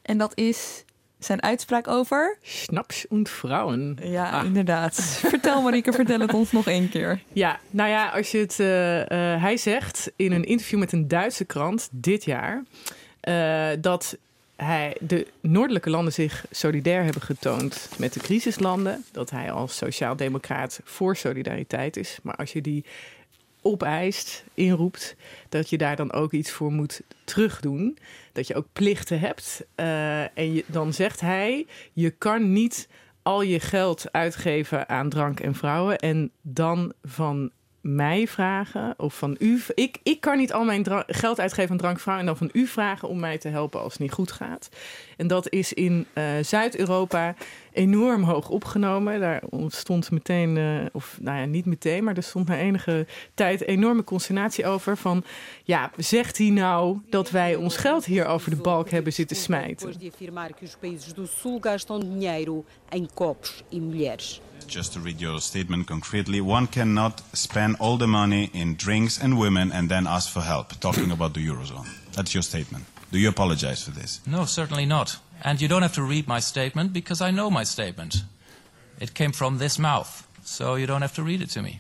[0.02, 0.84] En dat is
[1.19, 2.38] zijn uitspraak over...
[2.41, 3.97] Snaps und vrouwen.
[4.02, 4.45] Ja, ah.
[4.45, 4.95] inderdaad.
[5.36, 7.21] vertel Marieke, vertel het ons nog één keer.
[7.34, 8.58] Ja, nou ja, als je het...
[9.41, 12.63] hij zegt in een interview met een Duitse krant dit jaar...
[13.80, 14.17] dat
[14.55, 19.03] hij, de noordelijke landen zich solidair hebben getoond met de crisislanden.
[19.11, 22.19] Dat hij als sociaaldemocraat voor solidariteit is.
[22.23, 22.85] Maar als je die
[23.61, 25.15] opeist, inroept,
[25.49, 27.97] dat je daar dan ook iets voor moet terugdoen.
[28.31, 29.65] Dat je ook plichten hebt.
[29.75, 32.87] Uh, en je, dan zegt hij: je kan niet
[33.21, 37.51] al je geld uitgeven aan drank en vrouwen en dan van
[37.84, 39.62] mij vragen of van u.
[39.74, 43.08] Ik, ik kan niet al mijn geld uitgeven aan drankvrouw en dan van u vragen
[43.08, 44.69] om mij te helpen als het niet goed gaat.
[45.17, 47.36] En dat is in uh, Zuid-Europa
[47.72, 49.19] enorm hoog opgenomen.
[49.19, 53.62] Daar ontstond meteen, uh, of nou ja, niet meteen, maar er stond na enige tijd
[53.67, 54.98] enorme consternatie over.
[54.98, 55.24] Van
[55.63, 59.88] ja, zegt hij nou dat wij ons geld hier over de balk hebben zitten smijten?
[64.67, 69.38] Just to read your statement concretely, one cannot spend all the money in drinks and
[69.38, 71.88] women and then ask for help, talking about the Eurozone.
[72.13, 72.86] That's your statement.
[73.12, 74.21] Do you apologize for this?
[74.26, 75.19] No, certainly not.
[75.41, 78.23] And you don't have to read my statement because I know my statement.
[78.99, 81.80] It came from this mouth, so you don't have to read it to me.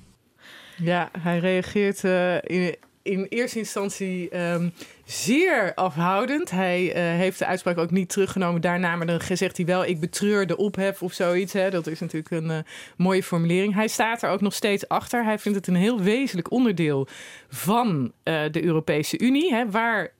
[0.77, 4.73] Ja, hij reageert uh, in, in eerste instantie um,
[5.05, 6.51] zeer afhoudend.
[6.51, 9.99] Hij uh, heeft de uitspraak ook niet teruggenomen daarna, maar dan zegt hij wel: Ik
[9.99, 11.53] betreur de ophef of zoiets.
[11.53, 11.69] Hè.
[11.69, 12.57] Dat is natuurlijk een uh,
[12.97, 13.73] mooie formulering.
[13.73, 15.23] Hij staat er ook nog steeds achter.
[15.23, 17.07] Hij vindt het een heel wezenlijk onderdeel
[17.49, 20.11] van uh, de Europese Unie, hè, waar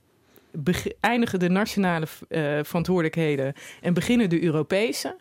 [1.00, 2.08] eindigen de nationale
[2.64, 5.16] verantwoordelijkheden en beginnen de Europese.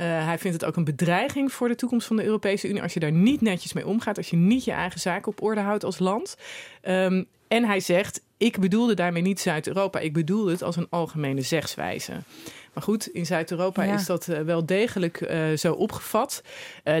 [0.00, 2.94] Uh, hij vindt het ook een bedreiging voor de toekomst van de Europese Unie als
[2.94, 5.84] je daar niet netjes mee omgaat, als je niet je eigen zaken op orde houdt
[5.84, 6.36] als land.
[6.82, 11.42] Um, en hij zegt: Ik bedoelde daarmee niet Zuid-Europa, ik bedoelde het als een algemene
[11.42, 12.12] zegswijze.
[12.74, 13.94] Maar goed, in Zuid-Europa ja.
[13.94, 16.42] is dat uh, wel degelijk uh, zo opgevat.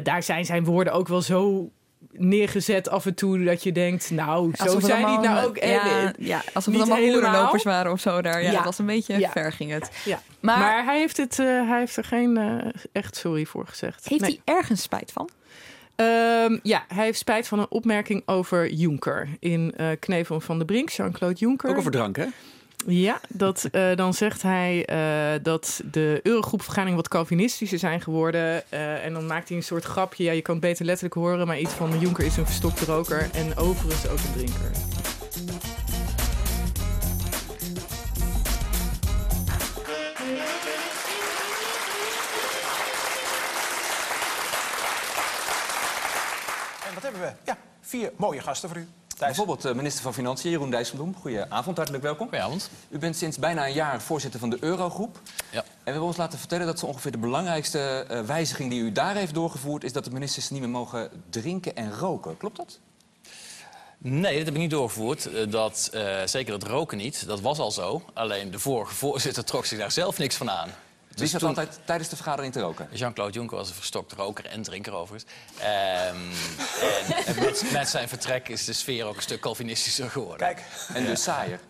[0.02, 1.70] daar zijn zijn woorden ook wel zo
[2.12, 5.58] neergezet af en toe dat je denkt, nou, zo zijn die nou ook.
[5.58, 8.42] Ja, ja alsof het allemaal hoerenlopers waren of zo daar.
[8.42, 8.56] Ja, ja.
[8.56, 9.30] dat was een beetje ja.
[9.30, 9.90] ver ging het.
[10.04, 10.22] Ja.
[10.40, 14.08] Maar, maar hij, heeft het, uh, hij heeft er geen uh, echt sorry voor gezegd.
[14.08, 14.40] Heeft nee.
[14.44, 15.28] hij ergens spijt van?
[15.96, 20.64] Um, ja, hij heeft spijt van een opmerking over Juncker in uh, Knevel van de
[20.64, 21.70] Brink, Jean-Claude Juncker.
[21.70, 22.26] Ook over drank, hè?
[22.86, 28.62] Ja, dat, uh, dan zegt hij uh, dat de Eurogroepvergadering wat Calvinistischer zijn geworden.
[28.70, 30.24] Uh, en dan maakt hij een soort grapje.
[30.24, 33.30] Ja, je kan het beter letterlijk horen, maar iets van Juncker is een verstokte roker
[33.32, 34.70] en overigens ook een drinker.
[46.86, 47.32] En wat hebben we?
[47.44, 48.86] Ja, vier mooie gasten voor u.
[49.26, 51.14] Bijvoorbeeld uh, minister van Financiën, Jeroen Dijsselbloem.
[51.20, 52.28] Goedenavond, hartelijk welkom.
[52.28, 52.70] Goedenavond.
[52.88, 55.20] U bent sinds bijna een jaar voorzitter van de Eurogroep.
[55.50, 55.58] Ja.
[55.58, 58.92] En we hebben ons laten vertellen dat zo ongeveer de belangrijkste uh, wijziging die u
[58.92, 59.84] daar heeft doorgevoerd...
[59.84, 62.36] is dat de ministers niet meer mogen drinken en roken.
[62.36, 62.78] Klopt dat?
[63.98, 65.26] Nee, dat heb ik niet doorgevoerd.
[65.26, 65.90] Uh, dat,
[66.24, 67.26] zeker dat roken niet.
[67.26, 68.02] Dat was al zo.
[68.14, 70.70] Alleen de vorige voorzitter trok zich daar zelf niks van aan.
[71.20, 71.58] Dus Wie zat toen...
[71.64, 72.88] altijd tijdens de vergadering te roken?
[72.92, 75.32] Jean-Claude Juncker was een verstokt roker en drinker overigens.
[75.60, 75.66] Um,
[77.26, 80.46] en met, met, zijn vertrek is de sfeer ook een stuk Calvinistischer geworden.
[80.46, 80.62] Kijk,
[80.94, 81.60] en dus saaier.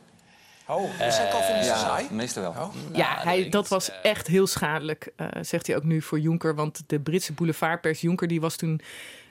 [0.67, 2.05] Oh, is hij Calvinisten uh, saai?
[2.05, 2.63] Ja, meestal wel.
[2.63, 2.75] Oh.
[2.93, 6.55] Ja, nou, hij, dat was echt heel schadelijk, uh, zegt hij ook nu voor Juncker.
[6.55, 8.81] Want de Britse boulevardpers Juncker die was toen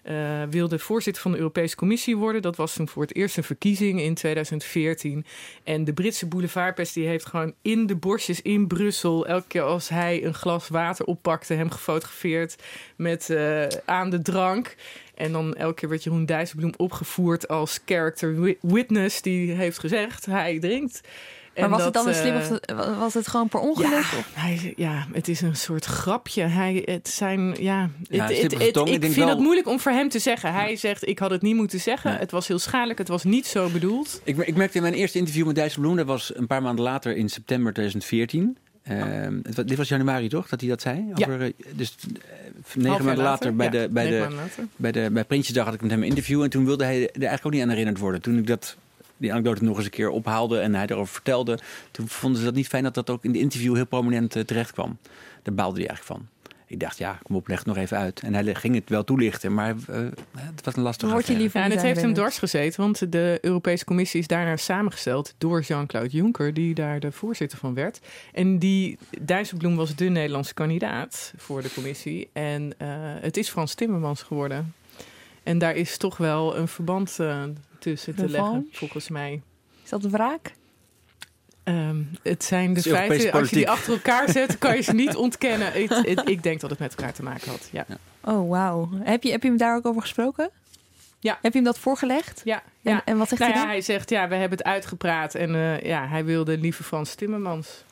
[0.09, 2.41] uh, wilde voorzitter van de Europese Commissie worden.
[2.41, 5.25] Dat was toen voor het eerst een verkiezing in 2014.
[5.63, 9.27] En de Britse boulevardpers die heeft gewoon in de bosjes in Brussel...
[9.27, 12.55] elke keer als hij een glas water oppakte, hem gefotografeerd
[12.95, 14.75] met uh, aan de drank...
[15.15, 19.21] En dan elke keer werd Jeroen Dijsselbloem opgevoerd als character witness...
[19.21, 21.01] die heeft gezegd, hij drinkt
[21.59, 23.89] maar was het dan een slim of eh, was het gewoon per ongeluk?
[23.89, 26.43] Ja, hij, ja, het is een soort grapje.
[26.43, 29.27] Hij, het zijn, ja, het, het, het, ik, vind wel...
[29.27, 30.53] het moeilijk om voor hem te zeggen.
[30.53, 32.17] Hij zegt, ik had het niet moeten zeggen.
[32.17, 34.21] Het was heel schadelijk, het was niet zo bedoeld.
[34.23, 35.95] Ik, ik merkte in mijn eerste interview met Dijsselbloem...
[35.95, 38.57] dat was een paar maanden later in september 2014...
[38.91, 39.27] Uh,
[39.65, 41.11] dit was januari toch, dat hij dat zei?
[41.13, 41.51] Over, ja.
[41.73, 41.95] Dus
[42.73, 45.65] negen jaar maanden later, later, bij, ja, de, bij, negen de, bij, de, bij Prinsjesdag
[45.65, 46.43] had ik met hem een interview.
[46.43, 48.21] En toen wilde hij er eigenlijk ook niet aan herinnerd worden.
[48.21, 48.77] Toen ik dat,
[49.19, 51.59] die anekdote nog eens een keer ophaalde en hij erover vertelde.
[51.91, 54.43] Toen vonden ze dat niet fijn dat dat ook in de interview heel prominent eh,
[54.43, 54.97] terecht kwam.
[55.43, 56.27] Daar baalde hij eigenlijk van.
[56.69, 58.21] Ik dacht, ja, kom op, leg het nog even uit.
[58.21, 59.97] En hij ging het wel toelichten, maar eh,
[60.35, 61.37] het was een lastige Wordt je affaire.
[61.37, 65.33] liever Ja, en het heeft hem dwars gezeten, want de Europese Commissie is daarna samengesteld
[65.37, 67.99] door Jean-Claude Juncker, die daar de voorzitter van werd.
[68.33, 72.29] En die Dijsselbloem was de Nederlandse kandidaat voor de commissie.
[72.33, 72.87] En eh,
[73.21, 74.73] het is Frans Timmermans geworden.
[75.43, 77.43] En daar is toch wel een verband eh,
[77.79, 79.41] tussen te leggen, volgens mij.
[79.83, 80.53] Is dat wraak?
[81.63, 85.15] Ehm, het zijn de feiten, als je die achter elkaar zet, kan je ze niet
[85.25, 85.75] ontkennen.
[86.25, 87.69] Ik denk dat het met elkaar te maken had.
[87.71, 87.85] Ja.
[88.23, 88.89] Oh, wauw.
[88.93, 90.49] Heb je, heb je hem daar ook over gesproken?
[91.19, 91.33] Ja.
[91.41, 92.41] Heb je hem dat voorgelegd?
[92.43, 92.63] Ja.
[92.83, 93.01] En, ja.
[93.05, 93.75] en wat zegt nou hij ja, dan?
[93.75, 95.35] hij zegt, ja, we hebben het uitgepraat.
[95.35, 97.83] En eh, ja, hij wilde lieve Frans Timmermans.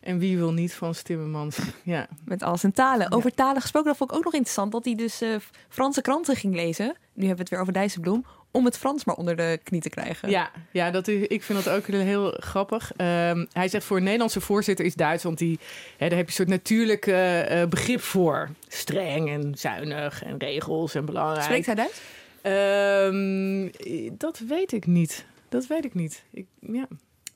[0.00, 1.58] En wie wil niet Frans Timmermans?
[1.82, 2.08] Ja.
[2.24, 3.12] Met alles in talen.
[3.12, 4.72] Over talen gesproken, dat vond ik ook nog interessant.
[4.72, 5.36] Dat hij dus eh,
[5.68, 6.86] Franse kranten ging lezen.
[6.86, 8.24] Nu hebben we het weer over Dijsselbloem.
[8.50, 10.30] Om het Frans maar onder de knie te krijgen.
[10.30, 12.92] Ja, ja dat ik vind dat ook heel grappig.
[12.96, 15.58] Ehm, hij zegt voor een Nederlandse voorzitter is Duitsland die...
[15.96, 18.48] Hè, daar heb je een soort natuurlijk eh, begrip voor.
[18.68, 21.42] Streng en zuinig en regels en belangrijk.
[21.42, 22.00] Spreekt hij Duits?
[22.42, 25.26] Ehm, dat weet ik niet.
[25.48, 26.24] Dat weet ik niet.
[26.30, 26.88] Ik, ja.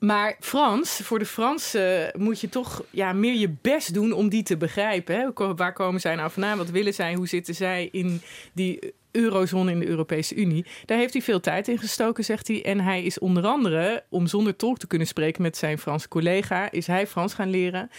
[0.03, 4.43] Maar Frans, voor de Fransen moet je toch ja, meer je best doen om die
[4.43, 5.15] te begrijpen.
[5.15, 5.53] Hè?
[5.55, 6.57] Waar komen zij nou vandaan?
[6.57, 7.13] Wat willen zij?
[7.13, 8.21] Hoe zitten zij in
[8.53, 10.65] die eurozone in de Europese Unie?
[10.85, 12.65] Daar heeft hij veel tijd in gestoken, zegt hij.
[12.65, 16.71] En hij is onder andere, om zonder tolk te kunnen spreken met zijn Franse collega,
[16.71, 17.89] is hij Frans gaan leren.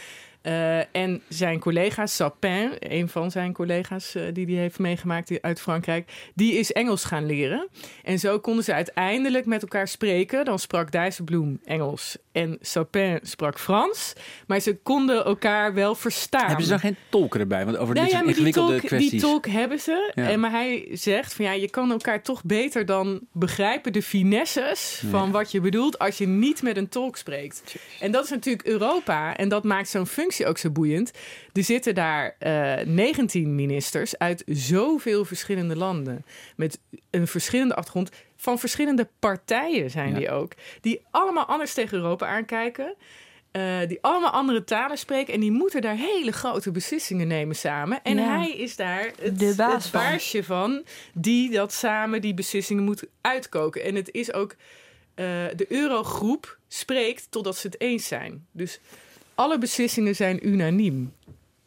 [0.44, 5.42] Eh, en zijn collega Sapin, een van zijn collega's eh, die hij heeft meegemaakt die-
[5.42, 7.68] uit Frankrijk, die is Engels gaan leren.
[8.02, 10.44] En zo konden ze uiteindelijk met elkaar spreken.
[10.44, 14.12] Dan sprak Dijsselbloem Engels en Sapin sprak Frans.
[14.46, 16.46] Maar ze konden elkaar wel verstaan.
[16.46, 17.64] Hebben ze dan geen tolken erbij?
[17.64, 19.10] Want over Nou dit ja, soort maar die ingewikkelde tolk, kwesties...
[19.10, 20.12] die tolk hebben ze.
[20.14, 20.28] Ja.
[20.28, 25.00] En, maar hij zegt van ja, je kan elkaar toch beter dan begrijpen de finesses
[25.02, 25.08] Ja.
[25.08, 27.76] van wat je bedoelt als je niet met een tolk spreekt.
[28.00, 31.10] En dat is natuurlijk Europa en dat maakt zo'n functie ook zo boeiend.
[31.52, 36.24] Er zitten daar eh 19 ministers uit zoveel verschillende landen
[36.56, 36.78] met
[37.10, 38.10] een verschillende achtergrond.
[38.36, 40.14] Van verschillende partijen zijn Ja.
[40.18, 40.52] die ook.
[40.80, 42.94] Die allemaal anders tegen Europa aankijken.
[43.50, 45.34] eh, die allemaal andere talen spreken.
[45.34, 48.00] En die moeten daar hele grote beslissingen nemen samen.
[48.02, 48.36] En Ja.
[48.38, 50.00] hij is daar het, De baas het van.
[50.00, 50.84] baasje van.
[51.12, 53.82] Die dat samen, die beslissingen moet uitkoken.
[53.82, 54.54] En het is ook...
[55.14, 55.24] eh,
[55.56, 58.46] de eurogroep spreekt totdat ze het eens zijn.
[58.52, 58.80] Dus
[59.34, 61.12] alle beslissingen zijn unaniem.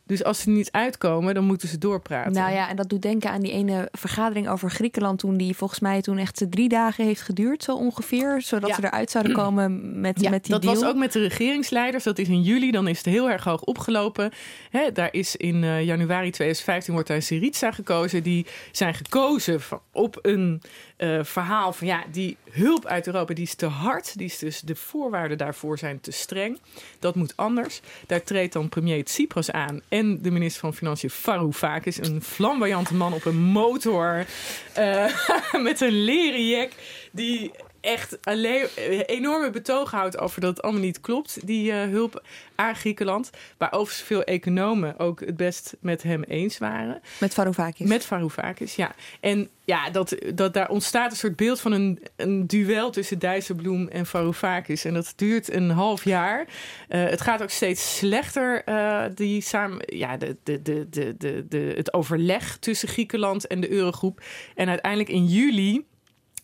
[0.08, 2.32] Dus als ze niet uitkomen, dan moeten ze doorpraten.
[2.32, 5.80] Nou ja, en dat doet denken aan die ene vergadering over Griekenland toen die volgens
[5.80, 8.76] mij toen echt drie dagen heeft geduurd, zo ongeveer, zodat Ja.
[8.76, 10.74] ze eruit zouden komen met, Ja, met die dat deal.
[10.74, 12.04] was ook met de regeringsleiders.
[12.04, 14.32] Dat is in juli, dan is het heel erg hoog opgelopen.
[14.70, 18.24] Hè, daar is in eh, januari 2015 wordt daar Syriza gekozen.
[18.24, 20.62] Die zijn gekozen van- op een
[20.98, 24.18] eh, verhaal van ja, die hulp uit Europa die is te hard.
[24.18, 26.60] Die is dus de voorwaarden daarvoor zijn te streng.
[27.00, 27.82] Dat moet anders.
[28.08, 33.14] Daar treedt dan premier Tsipras aan en de minister van Financiën Varoufakis, een flamboyante man
[33.14, 34.26] op een motor
[34.74, 35.06] eh,
[35.68, 36.70] met een leren
[37.12, 37.52] die
[37.88, 38.68] echt alleen
[39.06, 42.24] enorme betoog houdt over dat het allemaal niet klopt, die eh, hulp
[42.56, 43.30] aan Griekenland.
[43.58, 47.02] Waar overigens veel economen ook het best met hem eens waren.
[47.20, 47.88] Met Varoufakis.
[47.88, 48.96] Met Varoufakis, ja.
[49.20, 53.88] En ja, dat, dat daar ontstaat een soort beeld van een, een duel tussen Dijsselbloem
[53.88, 54.86] en Varoufakis.
[54.86, 56.48] En dat duurt een half jaar.
[56.88, 61.46] Eh, het gaat ook steeds slechter, eh, die samen, ja, de, de, de, de, de,
[61.50, 64.22] de, het overleg tussen Griekenland en de Eurogroep.
[64.56, 65.86] En uiteindelijk in juli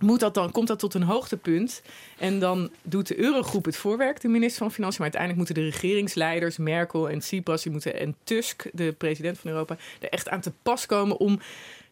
[0.03, 1.81] moet dat dan, komt dat tot een hoogtepunt.
[2.17, 5.01] En dan doet de Eurogroep het voorwerk, de minister van Financiën.
[5.03, 9.51] Maar uiteindelijk moeten de regeringsleiders, Merkel en Tsipras, die moeten, en Tusk, de president van
[9.51, 11.39] Europa, er echt aan te pas komen om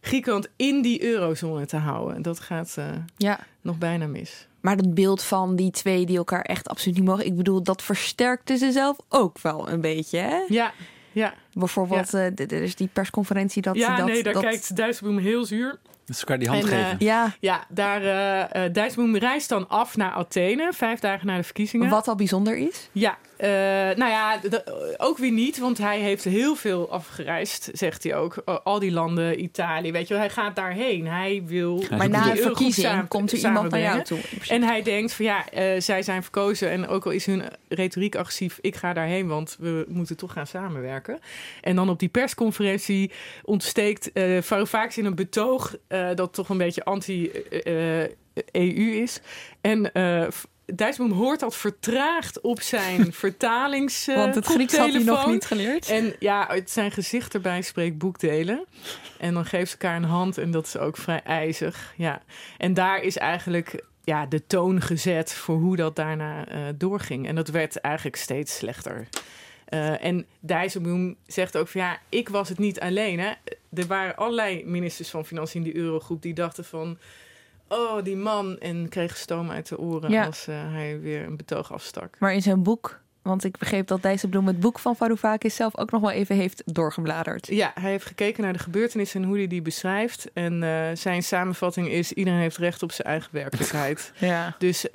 [0.01, 2.15] Griekenland in die eurozone te houden.
[2.15, 2.85] En dat gaat eh,
[3.17, 3.39] Ja.
[3.61, 4.47] nog bijna mis.
[4.61, 7.25] Maar dat beeld van die twee die elkaar echt absoluut niet mogen.
[7.25, 10.45] Ik bedoel, dat versterkte ze zelf ook wel een beetje, hè?
[10.47, 10.73] Ja,
[11.11, 11.33] ja.
[11.53, 13.75] Bijvoorbeeld, eh, d- er is die persconferentie dat...
[13.75, 15.79] ja, dat, nee, daar dat, kijkt Dijsselbloem heel zuur.
[16.05, 16.95] Dat ze elkaar die hand En, eh, geven.
[17.05, 21.43] Ja, Ja, daar, eh eh, Dijsselbloem reist dan af naar Athene, vijf dagen na de
[21.43, 21.89] verkiezingen.
[21.89, 22.89] wat al bijzonder is.
[22.91, 23.49] Ja, eh,
[23.97, 24.63] nou ja, d-
[24.97, 28.35] ook weer niet, want hij heeft heel veel afgereisd, zegt hij ook.
[28.63, 31.07] Al die landen, Italië, weet je wel, hij gaat daarheen.
[31.07, 31.83] Hij wil.
[31.97, 34.19] Maar na een eurogroep verkiezing samen- komt er iemand naar jou toe.
[34.47, 38.15] En hij denkt van ja, eh, zij zijn verkozen en ook al is hun retoriek
[38.15, 41.19] agressief, ik ga daarheen, want we moeten toch gaan samenwerken.
[41.61, 43.11] En dan op die persconferentie
[43.43, 48.11] ontsteekt eh Varoufakis in een betoog eh, dat toch een beetje anti-EU
[49.01, 49.21] is.
[49.61, 50.27] En eh,
[50.75, 54.05] Dijsselbloem hoort dat vertraagd op zijn vertalings.
[54.05, 55.89] Want het Grieks had hij nog niet geleerd.
[55.89, 58.65] En ja, uit zijn gezicht erbij spreekt boekdelen.
[59.17, 61.93] En dan geeft ze elkaar een hand en dat is ook vrij ijzig.
[61.97, 62.21] Ja.
[62.57, 67.27] En daar is eigenlijk ja, de toon gezet voor hoe dat daarna doorging.
[67.27, 69.07] En dat werd eigenlijk steeds slechter.
[69.71, 73.19] Eh, en Dijsselbloem zegt ook van ja, ik was het niet alleen.
[73.19, 73.31] Hè.
[73.73, 76.97] Er waren allerlei ministers van Financiën in die eurogroep die dachten van...
[77.67, 78.59] Oh, die man.
[78.59, 80.25] En kregen stoom uit de oren Ja.
[80.25, 82.15] als eh, hij weer een betoog afstak.
[82.19, 85.91] Maar in zijn boek, want ik begreep dat Dijsselbloem het boek van Varoufakis zelf ook
[85.91, 87.47] nog wel even heeft doorgebladerd.
[87.47, 90.29] Ja, hij heeft gekeken naar de gebeurtenissen en hoe hij die beschrijft.
[90.33, 94.11] En eh, zijn samenvatting is: iedereen heeft recht op zijn eigen werkelijkheid.
[94.19, 94.55] Ja.
[94.57, 94.85] Dus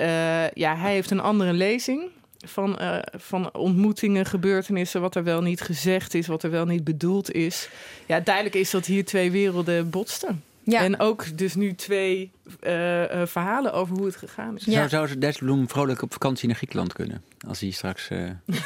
[0.55, 2.11] ja, hij heeft een andere lezing
[2.47, 6.85] van, eh, van ontmoetingen, gebeurtenissen, wat er wel niet gezegd is, wat er wel niet
[6.85, 7.69] bedoeld is.
[8.07, 10.43] Ja, duidelijk is dat hier twee werelden botsten.
[10.63, 10.81] Ja.
[10.83, 12.31] En ook dus nu twee
[12.61, 14.63] eh, eh, verhalen over hoe het gegaan is.
[14.63, 17.23] Zou, zou Dijsselbloem vrolijk op vakantie naar Griekenland kunnen?
[17.49, 18.09] Als hij straks...
[18.09, 18.31] eh,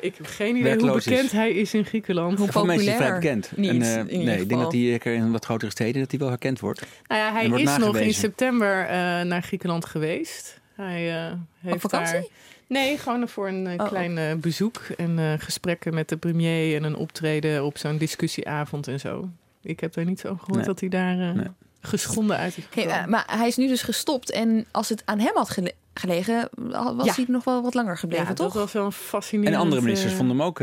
[0.00, 1.04] Ik heb geen idee hoe Werkloos is.
[1.04, 2.52] bekend hij is in Griekenland.
[2.52, 3.52] voor mij is hij vrij bekend.
[3.56, 6.20] Niet, En, in ieder nee, ik denk dat hij in wat grotere steden dat hij
[6.20, 6.86] wel herkend wordt.
[7.06, 10.60] Nou ja, hij is nog in september eh, naar Griekenland geweest.
[10.74, 12.12] Hij eh, heeft vakantie?
[12.12, 12.26] daar.
[12.68, 16.76] Nee, gewoon voor een eh, Oh, klein eh, bezoek en eh, gesprekken met de premier
[16.76, 19.28] en een optreden op zo'n discussieavond en zo.
[19.62, 20.64] Ik heb daar niet zo gehoord Nee.
[20.66, 21.40] dat hij daar eh,
[21.80, 23.10] geschonden uit is Hey, gekomen.
[23.10, 24.30] maar hij is nu dus gestopt.
[24.30, 26.48] En als het aan hem had gele- gelegen,
[26.96, 27.12] was Ja.
[27.14, 28.52] hij nog wel wat langer gebleven, ja, toch?
[28.52, 29.54] dat was wel een fascinerend...
[29.54, 30.60] En andere ministers vonden hem ook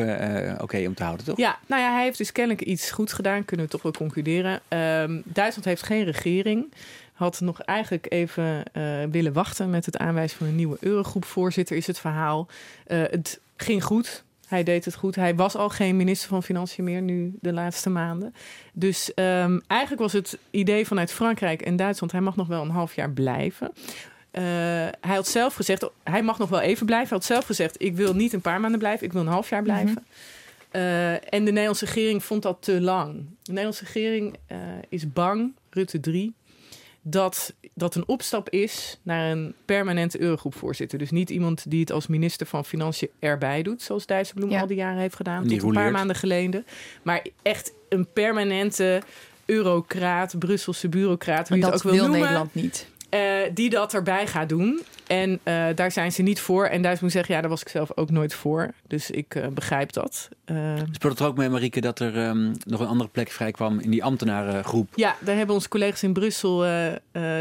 [0.62, 1.38] oké om te houden, toch?
[1.38, 4.60] Ja, nou ja, hij heeft dus kennelijk iets goeds gedaan, kunnen we toch wel concluderen.
[4.68, 6.74] Ehm, Duitsland heeft geen regering.
[7.16, 11.88] Had nog eigenlijk even eh, willen wachten met het aanwijzen van een nieuwe Eurogroepvoorzitter, is
[11.88, 12.48] het verhaal.
[12.88, 14.24] Eh, het ging goed.
[14.48, 15.16] Hij deed het goed.
[15.16, 18.34] Hij was al geen minister van Financiën meer nu de laatste maanden.
[18.74, 22.70] Dus ehm, eigenlijk was het idee vanuit Frankrijk en Duitsland, hij mag nog wel een
[22.70, 23.72] half jaar blijven.
[24.32, 24.44] Eh,
[25.02, 27.08] hij had zelf gezegd, hij mag nog wel even blijven.
[27.08, 29.50] Hij had zelf gezegd, ik wil niet een paar maanden blijven, ik wil een half
[29.50, 30.06] jaar blijven.
[30.72, 33.14] Eh, en de Nederlandse regering vond dat te lang.
[33.14, 34.36] De Nederlandse regering
[34.90, 36.34] is bang, Rutte 3,
[37.08, 40.98] dat dat een opstap is naar een permanente Eurogroepvoorzitter.
[41.00, 44.60] Dus niet iemand die het als minister van Financiën erbij doet, zoals Dijsselbloem Ja.
[44.60, 46.66] al die jaren heeft gedaan, Die tot een paar maanden geleden.
[47.04, 49.02] Maar echt een permanente
[49.46, 52.22] eurocraat, Brusselse bureaucraat, hoe je dat het ook wil wil noemen.
[52.22, 52.88] Nederland niet.
[53.16, 54.82] Eh, die dat erbij gaat doen.
[55.08, 56.66] En eh, daar zijn ze niet voor.
[56.66, 58.72] En Dijsselbloem zegt, ja, daar was ik zelf ook nooit voor.
[58.88, 60.30] Dus ik eh, begrijp dat.
[60.92, 63.80] Speelt het er ook mee, Marieke, dat er ehm, nog een andere plek vrij kwam
[63.80, 64.90] in die ambtenarengroep?
[64.96, 66.66] Ja, daar hebben onze collega's in Brussel,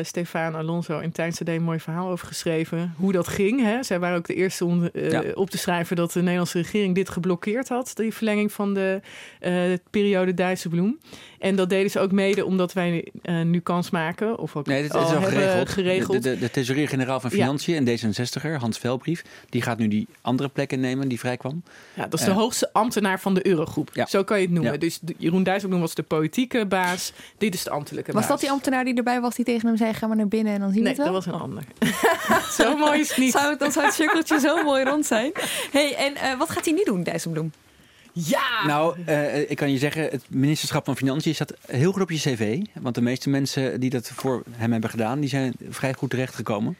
[0.02, 2.94] Stefan Alonso en Tijn Sade, een mooi verhaal over geschreven.
[2.96, 3.60] Hoe dat ging.
[3.60, 3.82] Hè?
[3.82, 5.22] Zij waren ook de eerste om Ja.
[5.34, 7.92] op te schrijven dat de Nederlandse regering dit geblokkeerd had.
[7.94, 9.00] Die verlenging van de
[9.90, 10.98] periode Dijsselbloem.
[11.44, 14.38] En dat deden ze ook mede omdat wij eh, nu kans maken.
[14.38, 15.68] Of ook Nee, dit al is al geregeld.
[15.68, 16.22] geregeld.
[16.22, 17.36] De, de, de thesaurier-generaal van Ja.
[17.36, 21.62] Financiën en D66er, Hans Velbrief, die gaat nu die andere plekken nemen die vrijkwam.
[21.94, 23.90] Ja, dat is de Eh, hoogste ambtenaar van de Eurogroep.
[23.92, 24.06] Ja.
[24.06, 24.72] Zo kan je het noemen.
[24.72, 24.78] Ja.
[24.78, 27.12] Dus Jeroen Dijsselbloem was de politieke baas.
[27.38, 28.30] Dit is de ambtelijke Was baas.
[28.30, 30.60] dat die ambtenaar die erbij was die tegen hem zei: ga maar naar binnen en
[30.60, 31.12] dan zien we Nee, het wel?
[31.12, 31.62] dat was een ander.
[32.58, 33.32] Zo mooi is het niet.
[33.32, 35.32] Zou, het- dan zou het cirkeltje zo mooi rond zijn.
[35.72, 37.52] hey, en eh, wat gaat hij nu doen, Dijsselbloem?
[38.16, 38.66] Ja!
[38.66, 42.18] Nou, eh, ik kan je zeggen, het ministerschap van Financiën staat heel goed op je
[42.18, 42.62] cv.
[42.80, 46.76] Want de meeste mensen die dat voor hem hebben gedaan, die zijn vrij goed terechtgekomen.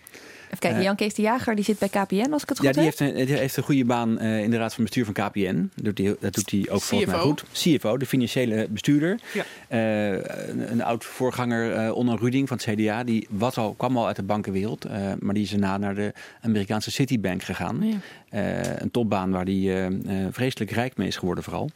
[0.54, 2.64] Even kijken, Eh, Jan Kees de Jager die zit bij KPN, als ik het Ja,
[2.64, 2.98] goed die heb.
[2.98, 5.70] heeft een, die heeft een goede baan eh, in de raad van bestuur van KPN.
[5.74, 7.44] Dat doet hij, dat doet hij ook volgens mij goed.
[7.52, 9.18] CFO, de financiële bestuurder.
[9.32, 9.44] Ja.
[9.68, 10.10] Eh,
[10.48, 14.06] een, een oud voorganger, eh Onno Ruding van het CDA, die was al, kwam al
[14.06, 14.84] uit de bankenwereld.
[14.84, 17.78] eh, maar die is daarna naar de Amerikaanse Citibank gegaan.
[17.82, 17.96] Ja.
[18.28, 19.92] Eh, een topbaan waar hij eh, eh,
[20.30, 21.70] vreselijk rijk mee is geworden vooral.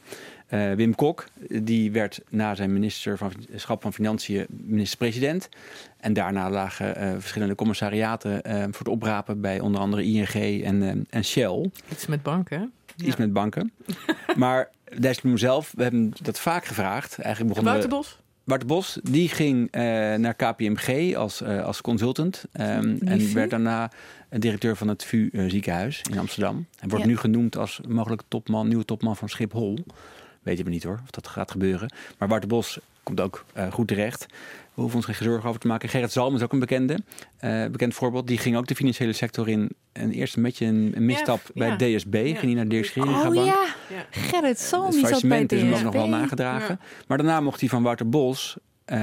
[0.49, 1.25] Eh, Wim Kok,
[1.63, 5.49] die werd na zijn minister van schap van Financiën minister-president.
[6.01, 11.07] En daarna lagen eh, verschillende commissariaten eh, voor het oprapen bij onder andere ING en,
[11.11, 11.71] en Shell.
[11.93, 13.05] Iets met banken, hè?
[13.07, 13.73] Iets met banken.
[14.37, 17.19] maar Dijsselbloem zelf, we hebben dat vaak gevraagd.
[17.19, 18.19] Eigenlijk begonnen Wouter Bos?
[18.45, 19.83] Bart Bos, die ging eh,
[20.15, 22.45] naar KPMG als, eh, als consultant.
[22.53, 23.91] ehm, en werd daarna
[24.31, 26.67] directeur van het VU eh, ziekenhuis in Amsterdam.
[26.79, 27.11] Hij wordt Ja.
[27.11, 29.79] nu genoemd als mogelijk topman, nieuwe topman van Schiphol.
[30.49, 31.93] Weten we niet hoor, of dat gaat gebeuren.
[32.19, 34.27] Maar Bart Bos komt ook eh, goed terecht.
[34.75, 35.89] We hoeven ons geen zorgen over te maken.
[35.89, 36.99] Gerrit Zalm is ook een bekende.
[37.39, 38.27] eh, bekend voorbeeld.
[38.27, 39.71] Die ging ook de financiële sector in.
[39.93, 41.77] En eerst een beetje een, een misstap Ja, ja.
[41.77, 42.15] bij DSB.
[42.15, 43.67] Ging hij naar Dirk Oh ja.
[44.11, 46.81] Gerrit Salm Het die zat bij is hem ook nog wel nagedragen.
[47.07, 48.57] Maar daarna mocht hij van Wouter Bos
[48.88, 48.98] eh,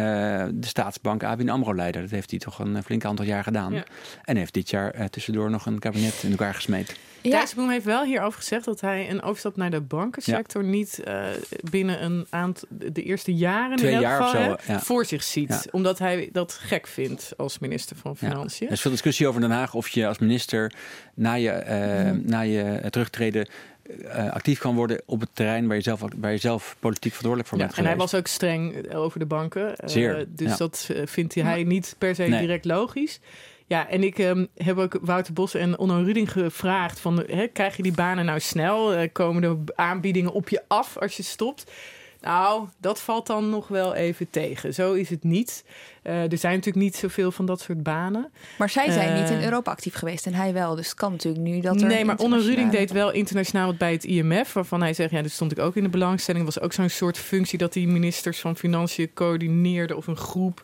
[0.53, 2.01] de staatsbank ABN AMRO leiden.
[2.01, 3.73] Dat heeft hij toch een flink aantal jaar gedaan.
[3.73, 3.83] Ja.
[4.23, 6.95] En heeft dit jaar eh, tussendoor nog een kabinet in elkaar gesmeed.
[7.21, 7.31] Ja.
[7.31, 11.23] Dijsselbloem heeft wel hierover gezegd dat hij een overstap naar de bankensector niet eh,
[11.69, 14.79] binnen een aantal de eerste jaren Twee in elk jaar of geval, zo, hè, ja.
[14.79, 15.61] voor zich ziet, Ja.
[15.71, 18.27] omdat hij dat gek vindt als minister van Ja.
[18.29, 18.67] Financiën.
[18.67, 20.73] Er is veel discussie over Den Haag of je als minister
[21.13, 22.19] na je, eh, Mhm.
[22.23, 23.47] na je terugtreden
[24.07, 27.49] eh, actief kan worden op het terrein waar je zelf, waar je zelf politiek verantwoordelijk
[27.49, 29.75] voor Ja, bent en hij was ook streng over de banken.
[29.75, 30.57] eh, Zeer, dus ja.
[30.57, 32.39] dat eh, vindt hij niet per se Nee.
[32.39, 33.19] direct logisch.
[33.67, 37.77] Ja, en ik ehm, heb ook Wouter Bos en Onno Ruding gevraagd: van, hè, krijg
[37.77, 38.93] je die banen nou snel?
[38.93, 41.71] Eh, komen er aanbiedingen op je af als je stopt?
[42.21, 44.73] Nou, dat valt dan nog wel even tegen.
[44.73, 45.63] Zo is het niet.
[46.01, 48.31] Eh, er zijn natuurlijk niet zoveel van dat soort banen.
[48.57, 50.75] Maar zij zijn Eh, niet in Europa actief geweest en hij wel.
[50.75, 51.87] Dus het kan natuurlijk nu dat er...
[51.87, 54.53] Nee, maar Onno Ruding deed wel internationaal wat bij het IMF.
[54.53, 56.45] Waarvan hij zegt, ja, daar stond ik ook in de belangstelling.
[56.45, 60.63] was ook zo'n soort functie dat die ministers van Financiën coördineerde of een groep.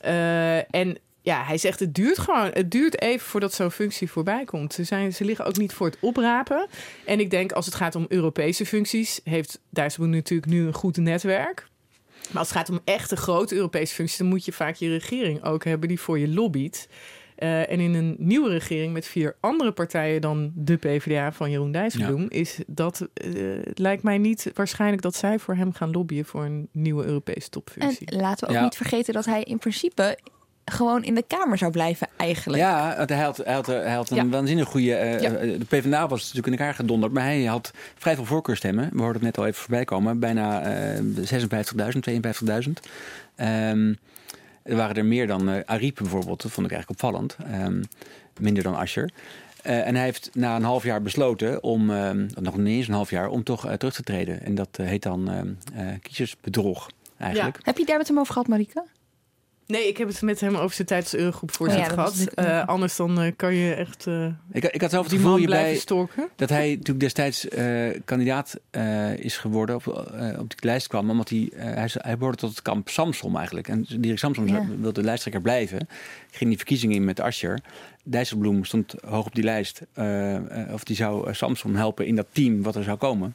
[0.00, 0.98] Eh, en
[1.28, 2.50] ja, hij zegt, het duurt gewoon.
[2.52, 4.72] Het duurt even voordat zo'n functie voorbij komt.
[4.74, 6.66] Ze, zijn, ze liggen ook niet voor het oprapen.
[7.06, 10.96] En ik denk, als het gaat om Europese functies, heeft Dijsselbloem natuurlijk nu een goed
[10.96, 11.66] netwerk.
[12.30, 15.44] Maar als het gaat om echte grote Europese functies, dan moet je vaak je regering
[15.44, 16.88] ook hebben die voor je lobbyt.
[17.36, 21.72] Eh, en in een nieuwe regering met vier andere partijen dan de PvdA van Jeroen
[21.72, 23.30] Dijsselbloem, is dat eh,
[23.64, 27.44] het lijkt mij niet waarschijnlijk dat zij voor hem gaan lobbyen voor een nieuwe Europese
[27.44, 28.16] En topfunctie.
[28.16, 28.62] laten we ook Ja.
[28.64, 30.18] niet vergeten dat hij in principe
[30.70, 32.62] gewoon in de Kamer zou blijven eigenlijk.
[32.62, 34.28] Ja, hij had, hij had, hij had een Ja.
[34.28, 34.94] waanzinnig goede...
[34.94, 35.30] eh, Ja.
[35.32, 38.88] eh, De PvdA was natuurlijk in elkaar gedonderd, maar hij had vrij veel voorkeurstemmen.
[38.92, 40.18] We hoorden het net al even voorbij komen.
[40.18, 42.72] Bijna eh 56.000, 52.000.
[43.34, 43.94] Ehm,
[44.62, 46.42] er waren er meer dan eh Ariep bijvoorbeeld.
[46.42, 47.36] Dat vond ik eigenlijk opvallend.
[47.52, 47.82] Ehm,
[48.40, 49.10] minder dan Ascher.
[49.62, 51.86] Eh, en hij heeft na een half jaar besloten om,
[52.40, 54.42] nog niet eens een half jaar, om toch terug te treden.
[54.42, 55.30] En dat heet dan
[56.02, 57.58] kiezersbedrog eigenlijk.
[57.62, 58.84] Heb je daar met hem over gehad, Marika?
[59.68, 62.34] Nee, ik heb het met hem over zijn tijd als Eurogroepvoorzitter Oh ja, gehad.
[62.34, 65.36] Eh, anders dan eh, kan je echt eh, Ik, ik had zelf het die gevoel
[65.38, 66.28] man blijven hierbij stalken.
[66.36, 71.10] dat hij natuurlijk destijds eh, kandidaat eh, is geworden, op, eh, op die lijst kwam,
[71.10, 73.68] omdat hij, hij, hij behoorde tot het kamp Samsom eigenlijk.
[73.68, 74.66] En Dirk Samsom Ja.
[74.80, 75.88] wilde lijsttrekker blijven.
[76.30, 77.60] Ging die verkiezingen in met Ascher.
[78.04, 79.80] Dijsselbloem stond hoog op die lijst.
[80.72, 83.34] of die zou Samsom helpen in dat team wat er zou komen.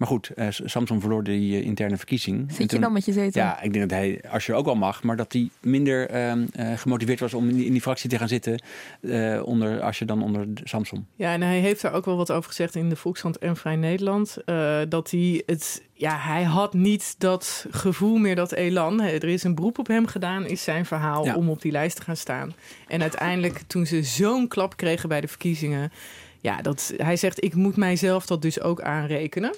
[0.00, 2.44] Maar goed, eh, Samson verloor die eh, interne verkiezing.
[2.48, 3.42] Zit je toen- dan met je zetel?
[3.42, 6.72] Ja, ik denk dat hij Asscher ook wel mag, maar dat hij minder ehm, eh,
[6.78, 8.62] gemotiveerd was om in die, in die fractie te gaan zitten
[9.00, 11.06] eh, onder Asscher dan onder Samson.
[11.14, 13.76] Ja, en hij heeft daar ook wel wat over gezegd in de Volkskrant en Vrij
[13.76, 14.36] Nederland.
[14.44, 15.82] eh, dat hij het.
[15.92, 19.00] Ja, hij had niet dat gevoel meer, dat elan.
[19.00, 21.34] Er is een beroep op hem gedaan, is zijn verhaal Ja.
[21.34, 22.54] om op die lijst te gaan staan.
[22.88, 25.92] En uiteindelijk, toen ze zo'n klap kregen bij de verkiezingen.
[26.40, 29.54] Ja, dat, hij zegt: Ik moet mijzelf dat dus ook aanrekenen.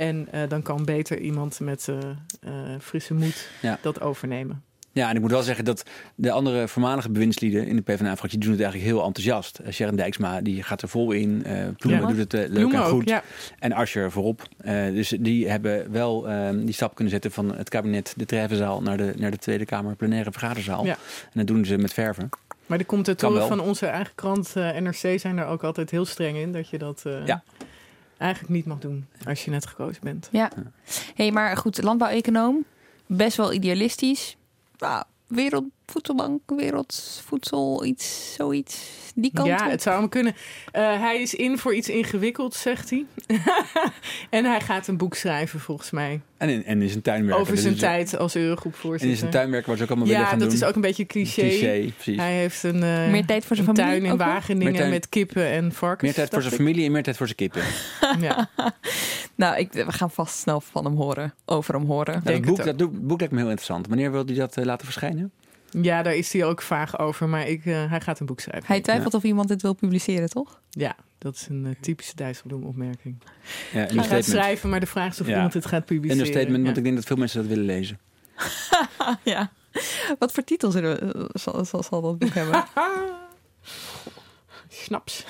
[0.00, 1.96] En eh, dan kan beter iemand met eh,
[2.40, 3.78] eh, frisse moed Ja.
[3.82, 4.62] dat overnemen.
[4.92, 5.82] Ja, en ik moet wel zeggen dat
[6.14, 9.60] de andere voormalige bewindslieden in de PvdA-fractie doen het eigenlijk heel enthousiast.
[9.70, 11.44] Sharon Dijksma die gaat er vol in.
[11.44, 12.06] eh Ploemen Ja.
[12.08, 13.08] doet het leuk Ploemen en ook, goed.
[13.08, 13.22] ja.
[13.58, 14.48] En Asscher voorop.
[14.92, 18.96] Dus die hebben wel ehm, die stap kunnen zetten van het kabinet, de treffenzaal, naar
[18.96, 20.84] de, naar de Tweede Kamer plenaire vergaderzaal.
[20.84, 20.92] Ja.
[21.22, 22.28] En dat doen ze met verven.
[22.66, 26.52] Maar de commentatoren van onze eigen krant NRC zijn er ook altijd heel streng in.
[26.52, 27.42] Dat je dat Ja.
[28.20, 30.28] Eigenlijk niet mag doen als je net gekozen bent.
[30.32, 30.50] Ja.
[31.14, 32.64] hey, maar goed, landbouweconoom.
[33.06, 34.36] Best wel idealistisch.
[34.78, 38.98] Nou, wereldvoedselbank, wereldvoedsel, iets, zoiets.
[39.14, 39.70] Die kant ja, op.
[39.70, 40.34] het zou hem kunnen.
[40.72, 43.04] Eh, hij is in voor iets ingewikkelds, zegt hij.
[44.30, 46.20] en hij gaat een boek schrijven, volgens mij.
[46.36, 47.40] En, in, en is een tuinwerker.
[47.40, 49.10] over Dus zijn tijd als En Eurogroepvoorzitter.
[49.10, 50.56] is een tuinwerker waar ze ook allemaal willen Ja, gaan dat doen.
[50.56, 51.40] is ook een beetje cliché.
[51.48, 52.16] Cliché, precies.
[52.16, 54.16] Hij heeft een, eh, Meer tijd voor zijn een familie tuin in?
[54.18, 56.02] Wageningen met kippen en varkens.
[56.02, 57.62] Meer tijd voor zijn familie en meer tijd voor zijn kippen.
[58.28, 58.50] Ja.
[59.40, 61.34] Nou, ik, we gaan vast snel van hem horen.
[61.44, 62.20] Over hem horen.
[62.24, 63.86] Ja, dat, boek, dat boek lijkt me heel interessant.
[63.86, 65.30] Wanneer wil hij dat eh, laten verschijnen?
[65.82, 67.28] ja, daar is hij ook vaag over.
[67.28, 68.66] Maar ik, eh, hij gaat een boek schrijven.
[68.66, 70.60] Hij twijfelt of iemand dit wil publiceren, toch?
[70.70, 73.22] Ja, dat is een eh, typische Dijsselbloem-opmerking.
[73.72, 75.34] Ja, Hij gaat schrijven, maar de vraag is of Ja.
[75.34, 76.18] iemand het gaat publiceren.
[76.18, 76.76] Understatement, want Ja.
[76.78, 77.98] ik denk dat veel mensen dat willen lezen.
[79.24, 79.50] ja.
[80.18, 82.64] Wat voor titel zullen we, zal, zal, zal dat boek hebben?
[84.72, 85.24] Snaps.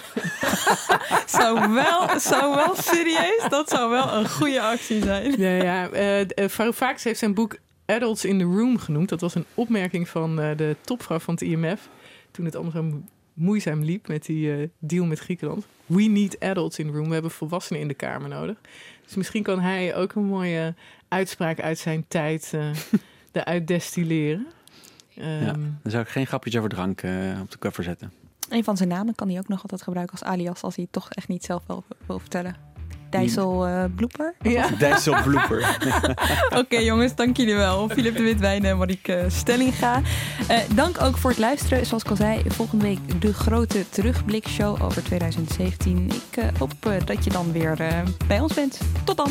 [1.26, 5.40] zou, wel, zou wel serieus, dat zou wel een goede actie zijn.
[5.40, 5.88] Ja, ja.
[5.88, 9.08] eh, eh, Varoufakis heeft zijn boek Adults in the Room genoemd.
[9.08, 11.88] Dat was een opmerking van eh, de topvrouw van het IMF.
[12.30, 13.02] Toen het allemaal zo
[13.34, 15.64] moeizaam liep met die deal met Griekenland.
[15.86, 17.06] We need adults in the room.
[17.06, 18.56] We hebben volwassenen in de Kamer nodig.
[19.04, 20.74] Dus misschien kan hij ook een mooie
[21.08, 22.70] uitspraak uit zijn tijd eh
[23.32, 24.46] eruit destilleren.
[25.08, 25.22] ja.
[25.22, 27.02] Ehm, Dan zou ik geen grapjes over drank
[27.40, 28.19] op de cover zetten.
[28.50, 30.62] Een van zijn namen kan hij ook nog altijd gebruiken als alias...
[30.62, 32.56] als hij het toch echt niet zelf wil, wil vertellen.
[33.10, 34.34] Dijssel uh, blooper.
[34.42, 34.68] Ja.
[34.78, 35.78] Dijssel blooper.
[36.60, 37.88] Oké jongens, dank jullie wel.
[37.88, 40.00] Filip de Witwijn en Marieke Stellinga.
[40.50, 41.86] Uh, dank ook voor het luisteren.
[41.86, 46.08] Zoals ik al zei, volgende week de grote terugblikshow over 2017.
[46.08, 48.80] Ik uh, hoop dat je dan weer bij ons bent.
[49.04, 49.30] Tot dan.